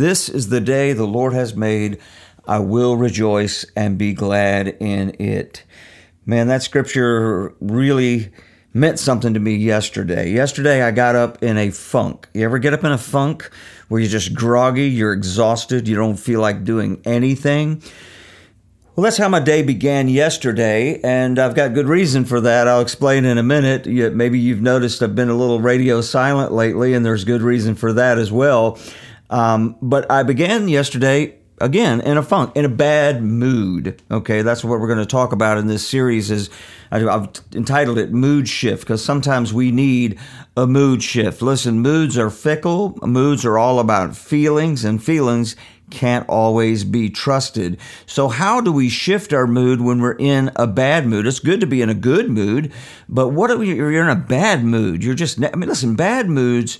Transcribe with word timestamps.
This 0.00 0.30
is 0.30 0.48
the 0.48 0.62
day 0.62 0.94
the 0.94 1.06
Lord 1.06 1.34
has 1.34 1.54
made. 1.54 1.98
I 2.48 2.58
will 2.60 2.96
rejoice 2.96 3.66
and 3.76 3.98
be 3.98 4.14
glad 4.14 4.68
in 4.80 5.14
it. 5.20 5.62
Man, 6.24 6.48
that 6.48 6.62
scripture 6.62 7.54
really 7.60 8.30
meant 8.72 8.98
something 8.98 9.34
to 9.34 9.40
me 9.40 9.56
yesterday. 9.56 10.32
Yesterday, 10.32 10.80
I 10.82 10.90
got 10.90 11.16
up 11.16 11.42
in 11.42 11.58
a 11.58 11.70
funk. 11.70 12.30
You 12.32 12.44
ever 12.46 12.58
get 12.58 12.72
up 12.72 12.82
in 12.82 12.92
a 12.92 12.96
funk 12.96 13.50
where 13.88 14.00
you're 14.00 14.08
just 14.08 14.32
groggy, 14.32 14.88
you're 14.88 15.12
exhausted, 15.12 15.86
you 15.86 15.96
don't 15.96 16.16
feel 16.16 16.40
like 16.40 16.64
doing 16.64 17.02
anything? 17.04 17.82
Well, 18.96 19.04
that's 19.04 19.18
how 19.18 19.28
my 19.28 19.40
day 19.40 19.60
began 19.60 20.08
yesterday, 20.08 20.98
and 21.02 21.38
I've 21.38 21.54
got 21.54 21.74
good 21.74 21.88
reason 21.88 22.24
for 22.24 22.40
that. 22.40 22.68
I'll 22.68 22.80
explain 22.80 23.26
in 23.26 23.36
a 23.36 23.42
minute. 23.42 23.84
Maybe 23.86 24.38
you've 24.38 24.62
noticed 24.62 25.02
I've 25.02 25.14
been 25.14 25.28
a 25.28 25.34
little 25.34 25.60
radio 25.60 26.00
silent 26.00 26.52
lately, 26.52 26.94
and 26.94 27.04
there's 27.04 27.24
good 27.24 27.42
reason 27.42 27.74
for 27.74 27.92
that 27.92 28.16
as 28.16 28.32
well. 28.32 28.78
Um, 29.30 29.76
but 29.80 30.10
I 30.10 30.22
began 30.24 30.68
yesterday 30.68 31.36
again 31.60 32.00
in 32.00 32.16
a 32.16 32.22
funk, 32.22 32.56
in 32.56 32.64
a 32.64 32.70
bad 32.70 33.22
mood. 33.22 34.02
Okay, 34.10 34.42
that's 34.42 34.64
what 34.64 34.80
we're 34.80 34.88
going 34.88 34.98
to 34.98 35.06
talk 35.06 35.32
about 35.32 35.56
in 35.58 35.66
this 35.66 35.86
series. 35.86 36.30
Is 36.30 36.50
I've 36.90 37.30
entitled 37.54 37.98
it 37.98 38.12
"Mood 38.12 38.48
Shift" 38.48 38.82
because 38.82 39.04
sometimes 39.04 39.54
we 39.54 39.70
need 39.70 40.18
a 40.56 40.66
mood 40.66 41.02
shift. 41.02 41.42
Listen, 41.42 41.78
moods 41.78 42.18
are 42.18 42.30
fickle. 42.30 42.98
Moods 43.02 43.44
are 43.44 43.56
all 43.56 43.78
about 43.78 44.16
feelings, 44.16 44.84
and 44.84 45.02
feelings 45.02 45.54
can't 45.90 46.28
always 46.28 46.84
be 46.84 47.10
trusted. 47.10 47.78
So, 48.06 48.28
how 48.28 48.60
do 48.60 48.72
we 48.72 48.88
shift 48.88 49.32
our 49.32 49.46
mood 49.46 49.80
when 49.80 50.00
we're 50.00 50.16
in 50.18 50.50
a 50.56 50.66
bad 50.66 51.06
mood? 51.06 51.26
It's 51.26 51.38
good 51.38 51.60
to 51.60 51.66
be 51.66 51.82
in 51.82 51.88
a 51.90 51.94
good 51.94 52.30
mood, 52.30 52.72
but 53.08 53.28
what 53.28 53.50
if 53.50 53.62
you're 53.62 54.02
in 54.02 54.08
a 54.08 54.16
bad 54.16 54.64
mood? 54.64 55.04
You're 55.04 55.14
just, 55.14 55.42
I 55.42 55.54
mean, 55.56 55.68
listen, 55.68 55.94
bad 55.94 56.28
moods 56.28 56.78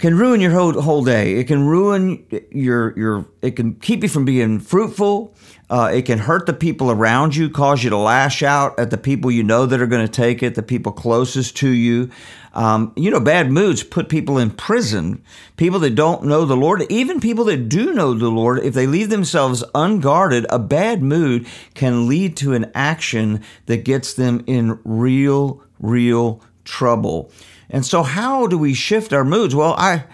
can 0.00 0.16
ruin 0.16 0.40
your 0.40 0.50
whole 0.50 0.80
whole 0.80 1.04
day. 1.04 1.34
It 1.34 1.44
can 1.44 1.66
ruin 1.66 2.26
your 2.50 2.98
your. 2.98 3.26
It 3.42 3.52
can 3.52 3.74
keep 3.74 4.02
you 4.02 4.08
from 4.08 4.24
being 4.24 4.58
fruitful. 4.58 5.34
Uh, 5.68 5.90
it 5.92 6.02
can 6.02 6.18
hurt 6.18 6.46
the 6.46 6.52
people 6.52 6.90
around 6.90 7.36
you, 7.36 7.48
cause 7.48 7.84
you 7.84 7.90
to 7.90 7.96
lash 7.96 8.42
out 8.42 8.76
at 8.80 8.90
the 8.90 8.98
people 8.98 9.30
you 9.30 9.44
know 9.44 9.66
that 9.66 9.80
are 9.80 9.86
going 9.86 10.04
to 10.04 10.10
take 10.10 10.42
it, 10.42 10.56
the 10.56 10.62
people 10.62 10.90
closest 10.90 11.56
to 11.58 11.68
you. 11.68 12.10
Um, 12.54 12.92
you 12.96 13.08
know, 13.10 13.20
bad 13.20 13.52
moods 13.52 13.84
put 13.84 14.08
people 14.08 14.36
in 14.38 14.50
prison. 14.50 15.22
People 15.56 15.78
that 15.80 15.94
don't 15.94 16.24
know 16.24 16.44
the 16.44 16.56
Lord, 16.56 16.82
even 16.90 17.20
people 17.20 17.44
that 17.44 17.68
do 17.68 17.94
know 17.94 18.14
the 18.14 18.30
Lord, 18.30 18.58
if 18.64 18.74
they 18.74 18.88
leave 18.88 19.10
themselves 19.10 19.62
unguarded, 19.72 20.44
a 20.50 20.58
bad 20.58 21.02
mood 21.02 21.46
can 21.74 22.08
lead 22.08 22.36
to 22.38 22.54
an 22.54 22.68
action 22.74 23.44
that 23.66 23.84
gets 23.84 24.14
them 24.14 24.42
in 24.48 24.80
real, 24.82 25.62
real 25.78 26.42
trouble. 26.64 27.30
And 27.70 27.86
so, 27.86 28.02
how 28.02 28.46
do 28.46 28.58
we 28.58 28.74
shift 28.74 29.12
our 29.12 29.24
moods? 29.24 29.54
Well, 29.54 29.74
I, 29.78 30.04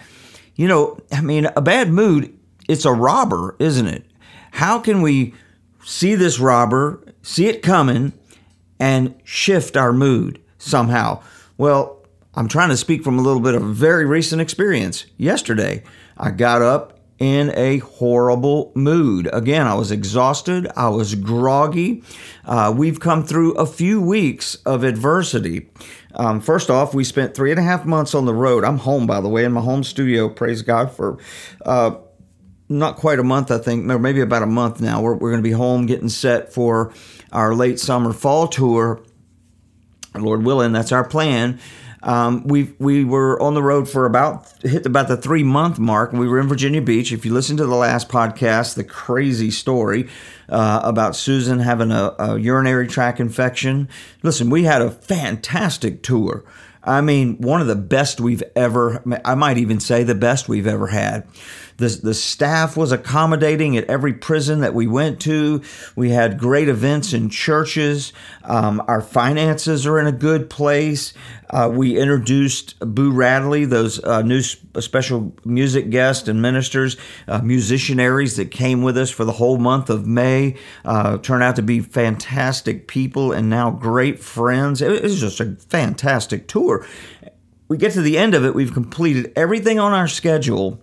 you 0.55 0.67
know, 0.67 0.99
I 1.11 1.21
mean, 1.21 1.45
a 1.55 1.61
bad 1.61 1.91
mood, 1.91 2.37
it's 2.69 2.85
a 2.85 2.91
robber, 2.93 3.55
isn't 3.59 3.87
it? 3.87 4.05
How 4.51 4.79
can 4.79 5.01
we 5.01 5.33
see 5.83 6.15
this 6.15 6.39
robber, 6.39 7.03
see 7.21 7.47
it 7.47 7.61
coming, 7.61 8.13
and 8.79 9.15
shift 9.23 9.75
our 9.75 9.91
mood 9.91 10.39
somehow? 10.57 11.21
Well, 11.57 12.05
I'm 12.35 12.47
trying 12.47 12.69
to 12.69 12.77
speak 12.77 13.03
from 13.03 13.17
a 13.17 13.21
little 13.23 13.41
bit 13.41 13.55
of 13.55 13.63
a 13.63 13.73
very 13.73 14.05
recent 14.05 14.41
experience. 14.41 15.07
Yesterday, 15.17 15.83
I 16.17 16.31
got 16.31 16.61
up 16.61 16.96
in 17.19 17.51
a 17.55 17.79
horrible 17.79 18.71
mood. 18.75 19.29
Again, 19.33 19.65
I 19.65 19.73
was 19.73 19.91
exhausted, 19.91 20.67
I 20.75 20.89
was 20.89 21.15
groggy. 21.15 22.03
Uh, 22.45 22.73
we've 22.75 22.99
come 22.99 23.23
through 23.23 23.53
a 23.53 23.65
few 23.65 24.01
weeks 24.01 24.55
of 24.65 24.83
adversity. 24.83 25.69
Um, 26.13 26.41
first 26.41 26.69
off, 26.69 26.93
we 26.93 27.03
spent 27.03 27.35
three 27.35 27.51
and 27.51 27.59
a 27.59 27.63
half 27.63 27.85
months 27.85 28.13
on 28.13 28.25
the 28.25 28.33
road. 28.33 28.63
I'm 28.63 28.77
home, 28.77 29.07
by 29.07 29.21
the 29.21 29.29
way, 29.29 29.45
in 29.45 29.51
my 29.51 29.61
home 29.61 29.83
studio. 29.83 30.29
Praise 30.29 30.61
God 30.61 30.91
for 30.91 31.17
uh, 31.65 31.95
not 32.69 32.97
quite 32.97 33.19
a 33.19 33.23
month, 33.23 33.51
I 33.51 33.57
think, 33.57 33.89
or 33.89 33.99
maybe 33.99 34.21
about 34.21 34.43
a 34.43 34.47
month 34.47 34.81
now. 34.81 35.01
We're, 35.01 35.15
we're 35.15 35.31
going 35.31 35.43
to 35.43 35.47
be 35.47 35.55
home 35.55 35.85
getting 35.85 36.09
set 36.09 36.53
for 36.53 36.93
our 37.31 37.55
late 37.55 37.79
summer 37.79 38.13
fall 38.13 38.47
tour. 38.47 39.03
Lord 40.15 40.43
willing, 40.43 40.71
that's 40.71 40.91
our 40.91 41.07
plan. 41.07 41.59
Um, 42.03 42.43
we 42.47 42.73
we 42.79 43.03
were 43.03 43.41
on 43.41 43.53
the 43.53 43.63
road 43.63 43.89
for 43.89 44.05
about 44.05 44.51
hit 44.61 44.85
about 44.85 45.07
the 45.07 45.17
three 45.17 45.43
month 45.43 45.79
mark. 45.79 46.13
We 46.13 46.27
were 46.27 46.39
in 46.39 46.47
Virginia 46.47 46.81
Beach. 46.81 47.11
If 47.11 47.25
you 47.25 47.33
listen 47.33 47.57
to 47.57 47.65
the 47.65 47.75
last 47.75 48.09
podcast, 48.09 48.75
the 48.75 48.83
crazy 48.83 49.51
story 49.51 50.07
uh, 50.49 50.81
about 50.83 51.15
Susan 51.15 51.59
having 51.59 51.91
a, 51.91 52.15
a 52.19 52.39
urinary 52.39 52.87
tract 52.87 53.19
infection. 53.19 53.89
Listen, 54.23 54.49
we 54.49 54.63
had 54.63 54.81
a 54.81 54.91
fantastic 54.91 56.03
tour. 56.03 56.43
I 56.83 57.01
mean, 57.01 57.37
one 57.41 57.59
of 57.59 57.67
the 57.67 57.75
best 57.75 58.21
we've 58.21 58.43
ever, 58.55 59.03
I 59.25 59.35
might 59.35 59.57
even 59.57 59.81
say 59.81 60.03
the 60.03 60.15
best 60.15 60.47
we've 60.47 60.67
ever 60.67 60.87
had. 60.87 61.27
The, 61.77 61.89
the 61.89 62.13
staff 62.13 62.75
was 62.75 62.91
accommodating 62.91 63.77
at 63.77 63.85
every 63.85 64.13
prison 64.13 64.61
that 64.61 64.73
we 64.73 64.87
went 64.87 65.21
to. 65.21 65.61
We 65.95 66.09
had 66.09 66.39
great 66.39 66.69
events 66.69 67.13
in 67.13 67.29
churches. 67.29 68.13
Um, 68.43 68.83
our 68.87 69.01
finances 69.01 69.85
are 69.85 69.99
in 69.99 70.07
a 70.07 70.11
good 70.11 70.49
place. 70.49 71.13
Uh, 71.49 71.69
we 71.71 71.97
introduced 71.97 72.77
Boo 72.79 73.11
Radley, 73.11 73.63
those 73.65 74.03
uh, 74.03 74.23
new 74.23 74.41
special 74.41 75.33
music 75.45 75.91
guests 75.91 76.27
and 76.27 76.41
ministers, 76.41 76.97
uh, 77.27 77.41
musicianaries 77.41 78.37
that 78.37 78.49
came 78.49 78.81
with 78.81 78.97
us 78.97 79.11
for 79.11 79.23
the 79.23 79.33
whole 79.33 79.57
month 79.57 79.89
of 79.89 80.07
May. 80.07 80.55
Uh, 80.83 81.19
turned 81.19 81.43
out 81.43 81.55
to 81.57 81.61
be 81.61 81.79
fantastic 81.79 82.87
people 82.87 83.31
and 83.31 83.49
now 83.49 83.69
great 83.69 84.19
friends. 84.19 84.81
It 84.81 85.03
was 85.03 85.19
just 85.19 85.39
a 85.39 85.55
fantastic 85.69 86.47
tour. 86.47 86.85
We 87.69 87.77
get 87.77 87.91
to 87.93 88.01
the 88.01 88.17
end 88.17 88.33
of 88.33 88.45
it, 88.45 88.55
we've 88.55 88.73
completed 88.73 89.31
everything 89.35 89.77
on 89.77 89.93
our 89.93 90.07
schedule 90.07 90.81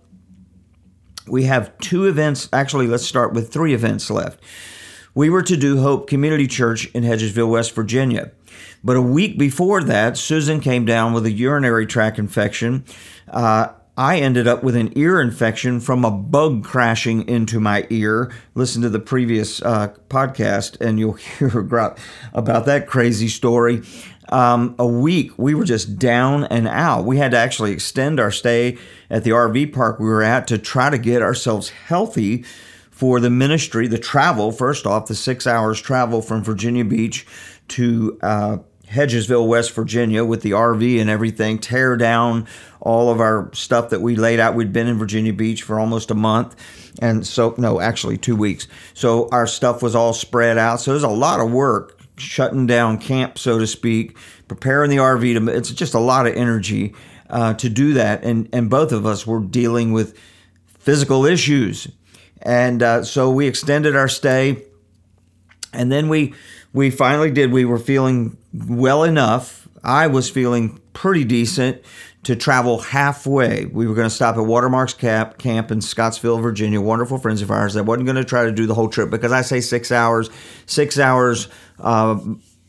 we 1.27 1.45
have 1.45 1.77
two 1.79 2.05
events. 2.05 2.49
Actually, 2.53 2.87
let's 2.87 3.07
start 3.07 3.33
with 3.33 3.53
three 3.53 3.75
events 3.75 4.11
left. 4.11 4.41
We 5.15 5.31
were 5.31 5.43
to 5.43 5.57
do 5.57 5.81
Hope 5.81 6.09
Community 6.09 6.47
Church 6.47 6.87
in 6.87 7.05
Hedgesville, 7.05 7.49
West 7.49 7.75
Virginia. 7.75 8.33
But 8.83 8.97
a 8.97 9.03
week 9.03 9.39
before 9.39 9.83
that, 9.85 10.17
Susan 10.17 10.61
came 10.61 10.85
down 10.85 11.13
with 11.13 11.25
a 11.25 11.31
urinary 11.31 11.87
tract 11.87 12.19
infection. 12.19 12.85
Uh, 13.29 13.69
I 13.97 14.19
ended 14.19 14.49
up 14.49 14.65
with 14.65 14.75
an 14.75 14.93
ear 14.97 15.21
infection 15.21 15.79
from 15.79 16.05
a 16.05 16.11
bug 16.11 16.65
crashing 16.65 17.29
into 17.29 17.61
my 17.61 17.87
ear. 17.91 18.33
Listen 18.55 18.83
to 18.83 18.89
the 18.89 18.99
previous 18.99 19.63
uh, 19.63 19.95
podcast, 20.09 20.81
and 20.81 20.99
you'll 20.99 21.13
hear 21.39 21.59
about 21.59 22.67
that 22.67 22.87
crazy 22.89 23.29
story 23.29 23.83
um, 24.29 24.75
a 24.79 24.87
week, 24.87 25.33
we 25.39 25.55
were 25.55 25.65
just 25.65 25.99
down 25.99 26.45
and 26.45 26.67
out. 26.67 27.05
We 27.05 27.19
had 27.19 27.33
to 27.33 27.37
actually 27.37 27.73
extend 27.73 28.19
our 28.19 28.31
stay 28.31 28.79
at 29.11 29.25
the 29.25 29.31
RV 29.31 29.73
park 29.73 29.99
we 29.99 30.07
were 30.07 30.23
at 30.23 30.47
to 30.49 30.59
try 30.59 30.91
to 30.91 30.99
get 30.99 31.23
ourselves 31.23 31.69
healthy 31.69 32.45
for 32.91 33.21
the 33.21 33.31
ministry, 33.31 33.87
the 33.87 33.99
travel, 33.99 34.53
first 34.53 34.87
off, 34.87 35.07
the 35.07 35.15
six 35.15 35.47
hours 35.47 35.81
travel 35.81 36.23
from 36.23 36.43
Virginia 36.43 36.85
Beach 36.85 37.27
to 37.69 38.19
uh, 38.23 38.59
Hedgesville, 38.95 39.47
West 39.47 39.73
Virginia, 39.73 40.25
with 40.25 40.43
the 40.43 40.53
RV 40.53 41.01
and 41.01 41.11
everything, 41.11 41.59
tear 41.59 41.97
down 41.97 42.47
all 42.81 43.11
of 43.11 43.21
our 43.21 43.51
stuff 43.53 43.91
that 43.91 44.01
we 44.01 44.17
laid 44.17 44.41
out. 44.41 44.55
We'd 44.55 44.73
been 44.73 44.87
in 44.87 44.99
Virginia 44.99 45.33
Beach 45.33 45.63
for 45.63 45.81
almost 45.81 46.11
a 46.11 46.15
month. 46.15 46.55
And 47.03 47.27
so, 47.27 47.55
no, 47.59 47.81
actually 47.81 48.19
two 48.19 48.37
weeks. 48.37 48.69
So 48.95 49.29
our 49.31 49.47
stuff 49.47 49.83
was 49.83 49.95
all 49.95 50.13
spread 50.13 50.59
out. 50.59 50.81
So 50.81 50.93
was 50.93 51.03
a 51.03 51.09
lot 51.09 51.41
of 51.41 51.51
work 51.51 52.01
shutting 52.17 52.67
down 52.67 52.99
camp, 52.99 53.39
so 53.39 53.59
to 53.59 53.67
speak, 53.67 54.17
preparing 54.49 54.91
the 54.91 54.97
RV 54.97 55.47
to. 55.47 55.53
It's 55.53 55.71
just 55.71 55.95
a 55.95 55.99
lot 55.99 56.27
of 56.27 56.35
energy 56.35 56.95
uh, 57.31 57.55
to 57.55 57.69
do 57.69 57.95
that, 57.95 58.25
and 58.25 58.49
and 58.53 58.71
both 58.71 58.93
of 58.93 59.07
us 59.07 59.27
were 59.27 59.41
dealing 59.41 59.93
with 59.93 60.19
physical 60.79 61.25
issues, 61.25 61.89
and 62.43 62.83
uh, 62.83 63.05
so 63.05 63.31
we 63.31 63.47
extended 63.47 63.97
our 63.97 64.09
stay, 64.09 64.63
and 65.73 65.91
then 65.91 66.09
we 66.09 66.35
we 66.73 66.91
finally 66.91 67.31
did. 67.31 67.53
We 67.53 67.65
were 67.65 67.79
feeling 67.79 68.37
well 68.69 69.05
enough. 69.05 69.69
I 69.83 70.07
was 70.07 70.31
feeling 70.31 70.81
pretty 70.93 71.25
decent 71.25 71.83
to 72.25 72.35
travel 72.35 72.79
halfway. 72.79 73.67
We 73.67 73.87
were 73.87 73.95
going 73.95 74.09
to 74.09 74.15
stop 74.15 74.37
at 74.37 74.47
Watermarks 74.47 74.95
Camp, 74.95 75.37
camp 75.39 75.71
in 75.71 75.81
Scottsville, 75.81 76.39
Virginia. 76.39 76.81
Wonderful 76.81 77.19
friends 77.19 77.43
of 77.43 77.51
ours. 77.51 77.77
I 77.77 77.83
wasn't 77.83 78.07
going 78.07 78.17
to 78.17 78.25
try 78.25 78.45
to 78.45 78.53
do 78.53 78.67
the 78.67 78.75
whole 78.75 78.89
trip 78.89 79.11
because 79.11 79.33
I 79.33 79.43
say 79.43 79.61
six 79.61 79.93
hours. 79.93 80.31
Six 80.67 80.99
hours 80.99 81.49
uh, 81.79 82.19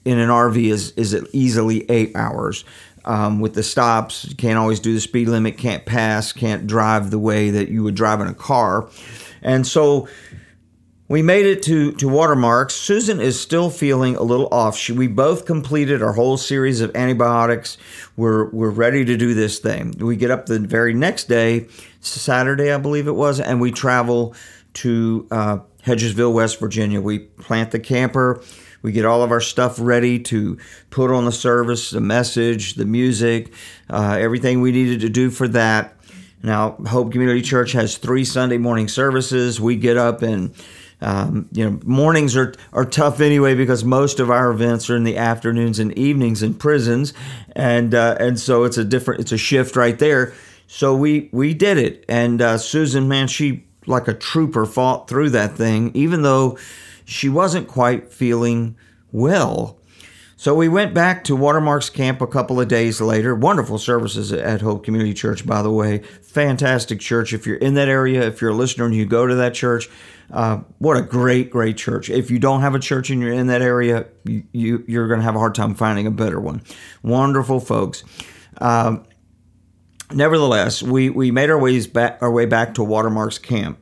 in 0.03 0.19
an 0.19 0.29
RV 0.29 0.57
is 0.57 0.91
is 0.91 1.15
easily 1.31 1.89
eight 1.89 2.15
hours. 2.15 2.65
Um, 3.05 3.39
with 3.39 3.53
the 3.53 3.61
stops, 3.61 4.25
you 4.25 4.35
can't 4.35 4.57
always 4.57 4.79
do 4.79 4.91
the 4.91 4.99
speed 4.99 5.27
limit, 5.27 5.59
can't 5.59 5.85
pass, 5.85 6.33
can't 6.33 6.65
drive 6.65 7.11
the 7.11 7.19
way 7.19 7.51
that 7.51 7.69
you 7.69 7.83
would 7.83 7.93
drive 7.93 8.19
in 8.19 8.25
a 8.25 8.33
car, 8.33 8.89
and 9.43 9.65
so 9.65 10.07
we 11.07 11.21
made 11.21 11.45
it 11.45 11.61
to, 11.63 11.91
to 11.93 12.07
Watermarks. 12.07 12.73
Susan 12.73 13.21
is 13.21 13.39
still 13.39 13.69
feeling 13.69 14.15
a 14.15 14.23
little 14.23 14.47
off. 14.51 14.75
She, 14.75 14.91
we 14.91 15.07
both 15.07 15.45
completed 15.45 16.01
our 16.01 16.13
whole 16.13 16.37
series 16.37 16.81
of 16.81 16.95
antibiotics. 16.95 17.77
We're, 18.17 18.49
we're 18.49 18.71
ready 18.71 19.05
to 19.05 19.15
do 19.15 19.33
this 19.33 19.59
thing. 19.59 19.93
We 19.99 20.15
get 20.15 20.31
up 20.31 20.47
the 20.47 20.59
very 20.59 20.93
next 20.93 21.25
day, 21.25 21.67
Saturday, 22.01 22.71
I 22.71 22.77
believe 22.77 23.07
it 23.07 23.15
was, 23.15 23.39
and 23.39 23.61
we 23.61 23.71
travel 23.71 24.35
to 24.75 25.27
uh, 25.29 25.59
Hedgesville, 25.85 26.33
West 26.33 26.59
Virginia. 26.59 26.99
We 26.99 27.19
plant 27.19 27.71
the 27.71 27.79
camper. 27.79 28.41
We 28.81 28.91
get 28.91 29.05
all 29.05 29.23
of 29.23 29.31
our 29.31 29.41
stuff 29.41 29.77
ready 29.79 30.19
to 30.19 30.57
put 30.89 31.11
on 31.11 31.25
the 31.25 31.31
service, 31.31 31.91
the 31.91 32.01
message, 32.01 32.75
the 32.75 32.85
music, 32.85 33.51
uh, 33.89 34.17
everything 34.19 34.61
we 34.61 34.71
needed 34.71 35.01
to 35.01 35.09
do 35.09 35.29
for 35.29 35.47
that. 35.49 35.95
Now, 36.43 36.71
Hope 36.87 37.11
Community 37.11 37.41
Church 37.41 37.71
has 37.71 37.97
three 37.97 38.23
Sunday 38.23 38.59
morning 38.59 38.87
services. 38.87 39.59
We 39.59 39.75
get 39.75 39.97
up 39.97 40.21
and 40.21 40.53
um, 41.05 41.47
you 41.51 41.63
know, 41.63 41.79
mornings 41.85 42.35
are, 42.35 42.55
are 42.73 42.83
tough 42.83 43.21
anyway 43.21 43.53
because 43.53 43.85
most 43.85 44.19
of 44.19 44.31
our 44.31 44.49
events 44.49 44.89
are 44.89 44.95
in 44.95 45.03
the 45.03 45.17
afternoons 45.17 45.77
and 45.77 45.95
evenings 45.95 46.41
in 46.41 46.55
prisons, 46.55 47.13
and 47.55 47.93
uh, 47.93 48.17
and 48.19 48.39
so 48.39 48.63
it's 48.63 48.77
a 48.77 48.83
different 48.83 49.21
it's 49.21 49.31
a 49.31 49.37
shift 49.37 49.75
right 49.75 49.99
there. 49.99 50.33
So 50.65 50.95
we 50.95 51.29
we 51.31 51.53
did 51.53 51.77
it, 51.77 52.05
and 52.09 52.41
uh, 52.41 52.57
Susan, 52.57 53.07
man, 53.07 53.27
she 53.27 53.65
like 53.85 54.07
a 54.07 54.15
trooper 54.15 54.65
fought 54.65 55.07
through 55.07 55.29
that 55.29 55.55
thing, 55.55 55.91
even 55.93 56.23
though 56.23 56.57
she 57.05 57.29
wasn't 57.29 57.67
quite 57.67 58.11
feeling 58.11 58.75
well. 59.11 59.77
So 60.45 60.53
we 60.53 60.69
went 60.69 60.93
back 60.93 61.23
to 61.23 61.35
Watermarks 61.35 61.89
Camp 61.89 62.21
a 62.21 62.27
couple 62.27 62.61
of 62.61 62.67
days 62.67 63.01
later. 63.01 63.33
Wonderful 63.33 63.79
services 63.79 64.31
at 64.31 64.61
Hope 64.61 64.83
Community 64.83 65.11
Church, 65.11 65.43
by 65.43 65.63
the 65.63 65.71
way. 65.71 66.03
Fantastic 66.21 66.99
church. 66.99 67.33
If 67.33 67.47
you're 67.47 67.55
in 67.55 67.73
that 67.73 67.89
area, 67.89 68.21
if 68.27 68.41
you're 68.41 68.51
a 68.51 68.53
listener 68.53 68.85
and 68.85 68.93
you 68.93 69.07
go 69.07 69.25
to 69.25 69.33
that 69.33 69.55
church, 69.55 69.89
uh, 70.29 70.57
what 70.77 70.97
a 70.97 71.01
great, 71.01 71.49
great 71.49 71.77
church. 71.77 72.11
If 72.11 72.29
you 72.29 72.37
don't 72.37 72.61
have 72.61 72.75
a 72.75 72.79
church 72.79 73.09
and 73.09 73.19
you're 73.23 73.33
in 73.33 73.47
that 73.47 73.63
area, 73.63 74.05
you, 74.23 74.83
you, 74.87 75.01
are 75.01 75.07
going 75.07 75.19
to 75.19 75.23
have 75.23 75.35
a 75.35 75.39
hard 75.39 75.55
time 75.55 75.73
finding 75.73 76.05
a 76.05 76.11
better 76.11 76.39
one. 76.39 76.61
Wonderful 77.01 77.59
folks. 77.59 78.03
Um, 78.59 79.07
nevertheless, 80.11 80.83
we, 80.83 81.09
we 81.09 81.31
made 81.31 81.49
our 81.49 81.57
ways 81.57 81.87
back 81.87 82.19
our 82.21 82.31
way 82.31 82.45
back 82.45 82.75
to 82.75 82.83
Watermarks 82.83 83.39
Camp, 83.39 83.79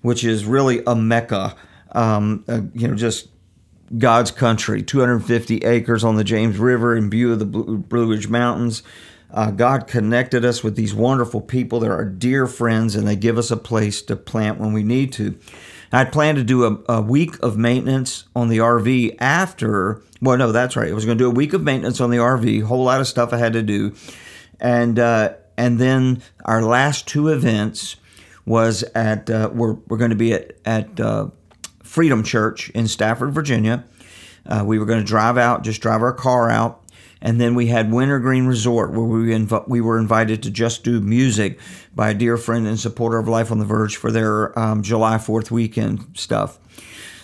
which 0.00 0.24
is 0.24 0.46
really 0.46 0.82
a 0.86 0.96
mecca. 0.96 1.54
Um, 1.92 2.46
uh, 2.48 2.62
you 2.72 2.88
know, 2.88 2.94
just 2.94 3.28
God's 3.96 4.30
country, 4.30 4.82
250 4.82 5.64
acres 5.64 6.04
on 6.04 6.16
the 6.16 6.24
James 6.24 6.58
River 6.58 6.96
in 6.96 7.08
view 7.08 7.32
of 7.32 7.38
the 7.38 7.46
Blue 7.46 8.10
Ridge 8.10 8.28
Mountains. 8.28 8.82
Uh, 9.30 9.50
God 9.50 9.86
connected 9.86 10.44
us 10.44 10.64
with 10.64 10.76
these 10.76 10.94
wonderful 10.94 11.40
people. 11.40 11.80
They're 11.80 11.92
our 11.92 12.04
dear 12.04 12.46
friends, 12.46 12.94
and 12.94 13.06
they 13.06 13.16
give 13.16 13.38
us 13.38 13.50
a 13.50 13.56
place 13.56 14.00
to 14.02 14.16
plant 14.16 14.58
when 14.58 14.72
we 14.72 14.82
need 14.82 15.12
to. 15.14 15.38
I'd 15.92 16.12
planned 16.12 16.36
to 16.36 16.44
do 16.44 16.64
a, 16.64 16.96
a 16.98 17.02
week 17.02 17.42
of 17.42 17.56
maintenance 17.56 18.24
on 18.34 18.48
the 18.48 18.58
RV 18.58 19.16
after. 19.20 20.02
Well, 20.20 20.36
no, 20.36 20.52
that's 20.52 20.76
right. 20.76 20.90
I 20.90 20.92
was 20.92 21.04
going 21.04 21.16
to 21.16 21.24
do 21.24 21.28
a 21.28 21.34
week 21.34 21.52
of 21.52 21.62
maintenance 21.62 22.00
on 22.00 22.10
the 22.10 22.18
RV. 22.18 22.64
Whole 22.64 22.84
lot 22.84 23.00
of 23.00 23.08
stuff 23.08 23.32
I 23.32 23.38
had 23.38 23.54
to 23.54 23.62
do, 23.62 23.94
and 24.60 24.98
uh, 24.98 25.34
and 25.56 25.78
then 25.78 26.22
our 26.44 26.62
last 26.62 27.06
two 27.06 27.28
events 27.28 27.96
was 28.44 28.82
at 28.94 29.30
uh, 29.30 29.50
we're 29.52 29.74
we're 29.88 29.98
going 29.98 30.10
to 30.10 30.16
be 30.16 30.32
at 30.32 30.52
at 30.64 31.00
uh, 31.00 31.28
Freedom 31.98 32.22
Church 32.22 32.70
in 32.70 32.86
Stafford, 32.86 33.32
Virginia. 33.32 33.82
Uh, 34.46 34.62
we 34.64 34.78
were 34.78 34.86
going 34.86 35.00
to 35.00 35.04
drive 35.04 35.36
out, 35.36 35.64
just 35.64 35.80
drive 35.80 36.00
our 36.00 36.12
car 36.12 36.48
out. 36.48 36.80
And 37.20 37.40
then 37.40 37.56
we 37.56 37.66
had 37.66 37.90
Wintergreen 37.90 38.46
Resort, 38.46 38.92
where 38.92 39.00
we, 39.00 39.30
inv- 39.30 39.66
we 39.66 39.80
were 39.80 39.98
invited 39.98 40.44
to 40.44 40.50
just 40.52 40.84
do 40.84 41.00
music 41.00 41.58
by 41.96 42.10
a 42.10 42.14
dear 42.14 42.36
friend 42.36 42.68
and 42.68 42.78
supporter 42.78 43.18
of 43.18 43.26
Life 43.26 43.50
on 43.50 43.58
the 43.58 43.64
Verge 43.64 43.96
for 43.96 44.12
their 44.12 44.56
um, 44.56 44.84
July 44.84 45.16
4th 45.16 45.50
weekend 45.50 46.06
stuff. 46.14 46.60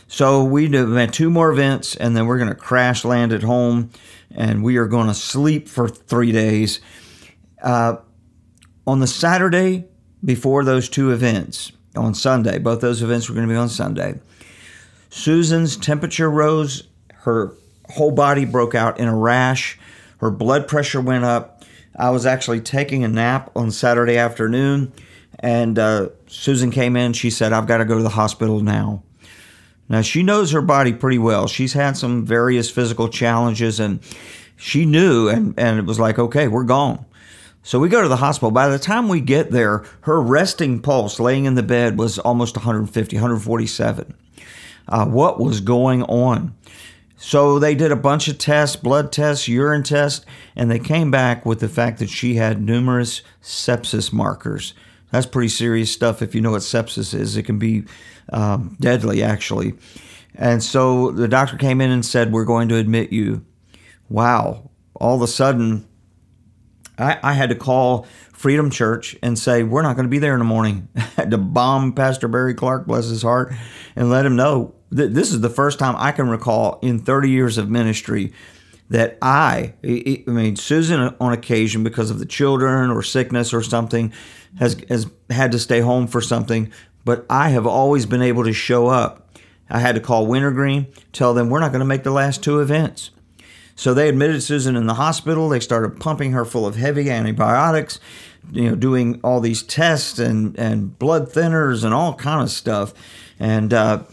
So 0.08 0.42
we 0.42 0.68
had 0.68 1.12
two 1.12 1.30
more 1.30 1.52
events, 1.52 1.94
and 1.94 2.16
then 2.16 2.26
we're 2.26 2.38
going 2.38 2.48
to 2.48 2.56
crash 2.56 3.04
land 3.04 3.32
at 3.32 3.44
home, 3.44 3.90
and 4.34 4.64
we 4.64 4.76
are 4.78 4.88
going 4.88 5.06
to 5.06 5.14
sleep 5.14 5.68
for 5.68 5.86
three 5.86 6.32
days. 6.32 6.80
Uh, 7.62 7.98
on 8.88 8.98
the 8.98 9.06
Saturday 9.06 9.84
before 10.24 10.64
those 10.64 10.88
two 10.88 11.12
events, 11.12 11.70
on 11.94 12.12
Sunday, 12.12 12.58
both 12.58 12.80
those 12.80 13.02
events 13.02 13.28
were 13.28 13.36
going 13.36 13.46
to 13.46 13.54
be 13.54 13.56
on 13.56 13.68
Sunday. 13.68 14.18
Susan's 15.14 15.76
temperature 15.76 16.28
rose, 16.28 16.88
her 17.18 17.54
whole 17.88 18.10
body 18.10 18.44
broke 18.44 18.74
out 18.74 18.98
in 18.98 19.06
a 19.06 19.16
rash, 19.16 19.78
her 20.18 20.28
blood 20.28 20.66
pressure 20.66 21.00
went 21.00 21.22
up. 21.22 21.62
I 21.96 22.10
was 22.10 22.26
actually 22.26 22.60
taking 22.60 23.04
a 23.04 23.08
nap 23.08 23.52
on 23.54 23.70
Saturday 23.70 24.18
afternoon, 24.18 24.92
and 25.38 25.78
uh, 25.78 26.08
Susan 26.26 26.72
came 26.72 26.96
in. 26.96 27.12
She 27.12 27.30
said, 27.30 27.52
I've 27.52 27.68
got 27.68 27.76
to 27.76 27.84
go 27.84 27.96
to 27.96 28.02
the 28.02 28.08
hospital 28.08 28.60
now. 28.60 29.04
Now, 29.88 30.02
she 30.02 30.24
knows 30.24 30.50
her 30.50 30.60
body 30.60 30.92
pretty 30.92 31.18
well. 31.18 31.46
She's 31.46 31.74
had 31.74 31.96
some 31.96 32.26
various 32.26 32.68
physical 32.68 33.08
challenges, 33.08 33.78
and 33.78 34.00
she 34.56 34.84
knew, 34.84 35.28
and, 35.28 35.54
and 35.56 35.78
it 35.78 35.84
was 35.84 36.00
like, 36.00 36.18
okay, 36.18 36.48
we're 36.48 36.64
gone. 36.64 37.06
So 37.62 37.78
we 37.78 37.88
go 37.88 38.02
to 38.02 38.08
the 38.08 38.16
hospital. 38.16 38.50
By 38.50 38.68
the 38.68 38.80
time 38.80 39.08
we 39.08 39.20
get 39.20 39.52
there, 39.52 39.84
her 40.00 40.20
resting 40.20 40.82
pulse 40.82 41.20
laying 41.20 41.44
in 41.44 41.54
the 41.54 41.62
bed 41.62 41.98
was 41.98 42.18
almost 42.18 42.56
150, 42.56 43.16
147 43.16 44.14
uh, 44.88 45.06
what 45.06 45.40
was 45.40 45.60
going 45.60 46.02
on. 46.04 46.54
So 47.16 47.58
they 47.58 47.74
did 47.74 47.90
a 47.90 47.96
bunch 47.96 48.28
of 48.28 48.38
tests, 48.38 48.76
blood 48.76 49.10
tests, 49.10 49.48
urine 49.48 49.82
tests, 49.82 50.26
and 50.54 50.70
they 50.70 50.78
came 50.78 51.10
back 51.10 51.46
with 51.46 51.60
the 51.60 51.68
fact 51.68 51.98
that 52.00 52.10
she 52.10 52.34
had 52.34 52.60
numerous 52.60 53.22
sepsis 53.42 54.12
markers. 54.12 54.74
That's 55.10 55.26
pretty 55.26 55.48
serious 55.48 55.92
stuff 55.92 56.22
if 56.22 56.34
you 56.34 56.40
know 56.40 56.50
what 56.50 56.62
sepsis 56.62 57.14
is. 57.18 57.36
It 57.36 57.44
can 57.44 57.58
be 57.58 57.84
um, 58.30 58.76
deadly, 58.80 59.22
actually. 59.22 59.74
And 60.34 60.62
so 60.62 61.12
the 61.12 61.28
doctor 61.28 61.56
came 61.56 61.80
in 61.80 61.90
and 61.90 62.04
said, 62.04 62.32
We're 62.32 62.44
going 62.44 62.68
to 62.68 62.76
admit 62.76 63.12
you. 63.12 63.44
Wow. 64.08 64.70
All 64.94 65.16
of 65.16 65.22
a 65.22 65.28
sudden, 65.28 65.86
I, 66.98 67.18
I 67.22 67.32
had 67.32 67.48
to 67.50 67.54
call 67.54 68.06
Freedom 68.34 68.68
Church 68.68 69.16
and 69.22 69.38
say, 69.38 69.62
We're 69.62 69.82
not 69.82 69.96
going 69.96 70.04
to 70.06 70.10
be 70.10 70.18
there 70.18 70.34
in 70.34 70.40
the 70.40 70.44
morning. 70.44 70.88
To 71.14 71.38
bomb 71.38 71.94
Pastor 71.94 72.28
Barry 72.28 72.54
Clark, 72.54 72.86
bless 72.86 73.06
his 73.06 73.22
heart, 73.22 73.54
and 73.96 74.10
let 74.10 74.26
him 74.26 74.36
know 74.36 74.74
that 74.90 75.14
this 75.14 75.32
is 75.32 75.40
the 75.40 75.48
first 75.48 75.78
time 75.78 75.94
I 75.96 76.12
can 76.12 76.28
recall 76.28 76.78
in 76.82 76.98
30 76.98 77.30
years 77.30 77.56
of 77.56 77.70
ministry 77.70 78.32
that 78.90 79.16
I, 79.22 79.74
I 79.82 80.22
mean, 80.26 80.56
Susan 80.56 81.14
on 81.18 81.32
occasion, 81.32 81.82
because 81.82 82.10
of 82.10 82.18
the 82.18 82.26
children 82.26 82.90
or 82.90 83.02
sickness 83.02 83.54
or 83.54 83.62
something, 83.62 84.12
has, 84.58 84.76
has 84.88 85.06
had 85.30 85.52
to 85.52 85.58
stay 85.58 85.80
home 85.80 86.06
for 86.06 86.20
something, 86.20 86.70
but 87.04 87.24
I 87.30 87.50
have 87.50 87.66
always 87.66 88.06
been 88.06 88.22
able 88.22 88.44
to 88.44 88.52
show 88.52 88.88
up. 88.88 89.38
I 89.70 89.78
had 89.78 89.94
to 89.94 90.00
call 90.00 90.26
Wintergreen, 90.26 90.88
tell 91.12 91.32
them 91.32 91.48
we're 91.48 91.60
not 91.60 91.72
going 91.72 91.80
to 91.80 91.86
make 91.86 92.02
the 92.02 92.10
last 92.10 92.42
two 92.42 92.60
events. 92.60 93.10
So 93.76 93.92
they 93.92 94.08
admitted 94.08 94.42
Susan 94.42 94.76
in 94.76 94.86
the 94.86 94.94
hospital. 94.94 95.48
They 95.48 95.60
started 95.60 96.00
pumping 96.00 96.32
her 96.32 96.44
full 96.44 96.66
of 96.66 96.76
heavy 96.76 97.10
antibiotics, 97.10 97.98
you 98.52 98.70
know, 98.70 98.76
doing 98.76 99.20
all 99.24 99.40
these 99.40 99.62
tests 99.62 100.18
and, 100.18 100.58
and 100.58 100.98
blood 100.98 101.30
thinners 101.30 101.84
and 101.84 101.92
all 101.92 102.14
kind 102.14 102.42
of 102.42 102.50
stuff. 102.50 102.94
And 103.40 103.74
uh, 103.74 104.04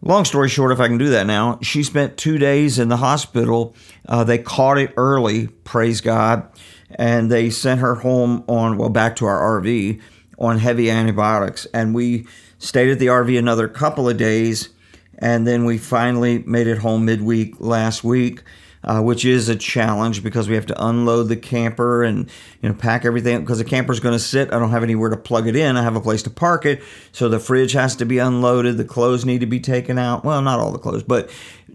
long 0.00 0.24
story 0.24 0.48
short, 0.48 0.72
if 0.72 0.80
I 0.80 0.88
can 0.88 0.98
do 0.98 1.10
that 1.10 1.26
now, 1.26 1.58
she 1.62 1.82
spent 1.82 2.16
two 2.16 2.38
days 2.38 2.78
in 2.78 2.88
the 2.88 2.96
hospital. 2.96 3.74
Uh, 4.08 4.24
they 4.24 4.38
caught 4.38 4.78
it 4.78 4.94
early, 4.96 5.48
praise 5.48 6.00
God, 6.00 6.48
and 6.90 7.30
they 7.30 7.50
sent 7.50 7.80
her 7.80 7.96
home 7.96 8.44
on, 8.48 8.78
well, 8.78 8.88
back 8.88 9.16
to 9.16 9.26
our 9.26 9.60
RV 9.60 10.00
on 10.38 10.58
heavy 10.58 10.90
antibiotics. 10.90 11.66
And 11.74 11.94
we 11.94 12.26
stayed 12.58 12.90
at 12.90 12.98
the 12.98 13.08
RV 13.08 13.38
another 13.38 13.68
couple 13.68 14.08
of 14.08 14.16
days 14.16 14.70
and 15.18 15.46
then 15.46 15.64
we 15.64 15.78
finally 15.78 16.38
made 16.40 16.66
it 16.66 16.78
home 16.78 17.04
midweek 17.04 17.60
last 17.60 18.04
week. 18.04 18.42
Uh, 18.84 19.02
which 19.02 19.24
is 19.24 19.48
a 19.48 19.56
challenge 19.56 20.22
because 20.22 20.48
we 20.48 20.54
have 20.54 20.66
to 20.66 20.86
unload 20.86 21.26
the 21.26 21.34
camper 21.34 22.04
and 22.04 22.30
you 22.62 22.68
know 22.68 22.74
pack 22.74 23.04
everything 23.04 23.40
because 23.40 23.58
the 23.58 23.64
camper's 23.64 23.98
going 23.98 24.12
to 24.12 24.18
sit. 24.18 24.52
I 24.52 24.60
don't 24.60 24.70
have 24.70 24.84
anywhere 24.84 25.10
to 25.10 25.16
plug 25.16 25.48
it 25.48 25.56
in. 25.56 25.76
I 25.76 25.82
have 25.82 25.96
a 25.96 26.00
place 26.00 26.22
to 26.22 26.30
park 26.30 26.64
it, 26.64 26.80
so 27.10 27.28
the 27.28 27.40
fridge 27.40 27.72
has 27.72 27.96
to 27.96 28.04
be 28.04 28.18
unloaded. 28.18 28.76
The 28.76 28.84
clothes 28.84 29.24
need 29.24 29.40
to 29.40 29.46
be 29.46 29.58
taken 29.58 29.98
out. 29.98 30.24
Well, 30.24 30.40
not 30.40 30.60
all 30.60 30.70
the 30.70 30.78
clothes, 30.78 31.02
but 31.02 31.30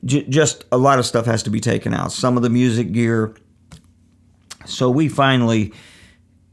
j- 0.06 0.26
just 0.30 0.64
a 0.72 0.78
lot 0.78 1.00
of 1.00 1.06
stuff 1.06 1.26
has 1.26 1.44
to 1.44 1.50
be 1.50 1.60
taken 1.60 1.94
out. 1.94 2.14
Some 2.14 2.38
of 2.38 2.44
the 2.44 2.50
music 2.50 2.94
gear. 2.94 3.36
So 4.66 4.90
we 4.90 5.10
finally 5.10 5.74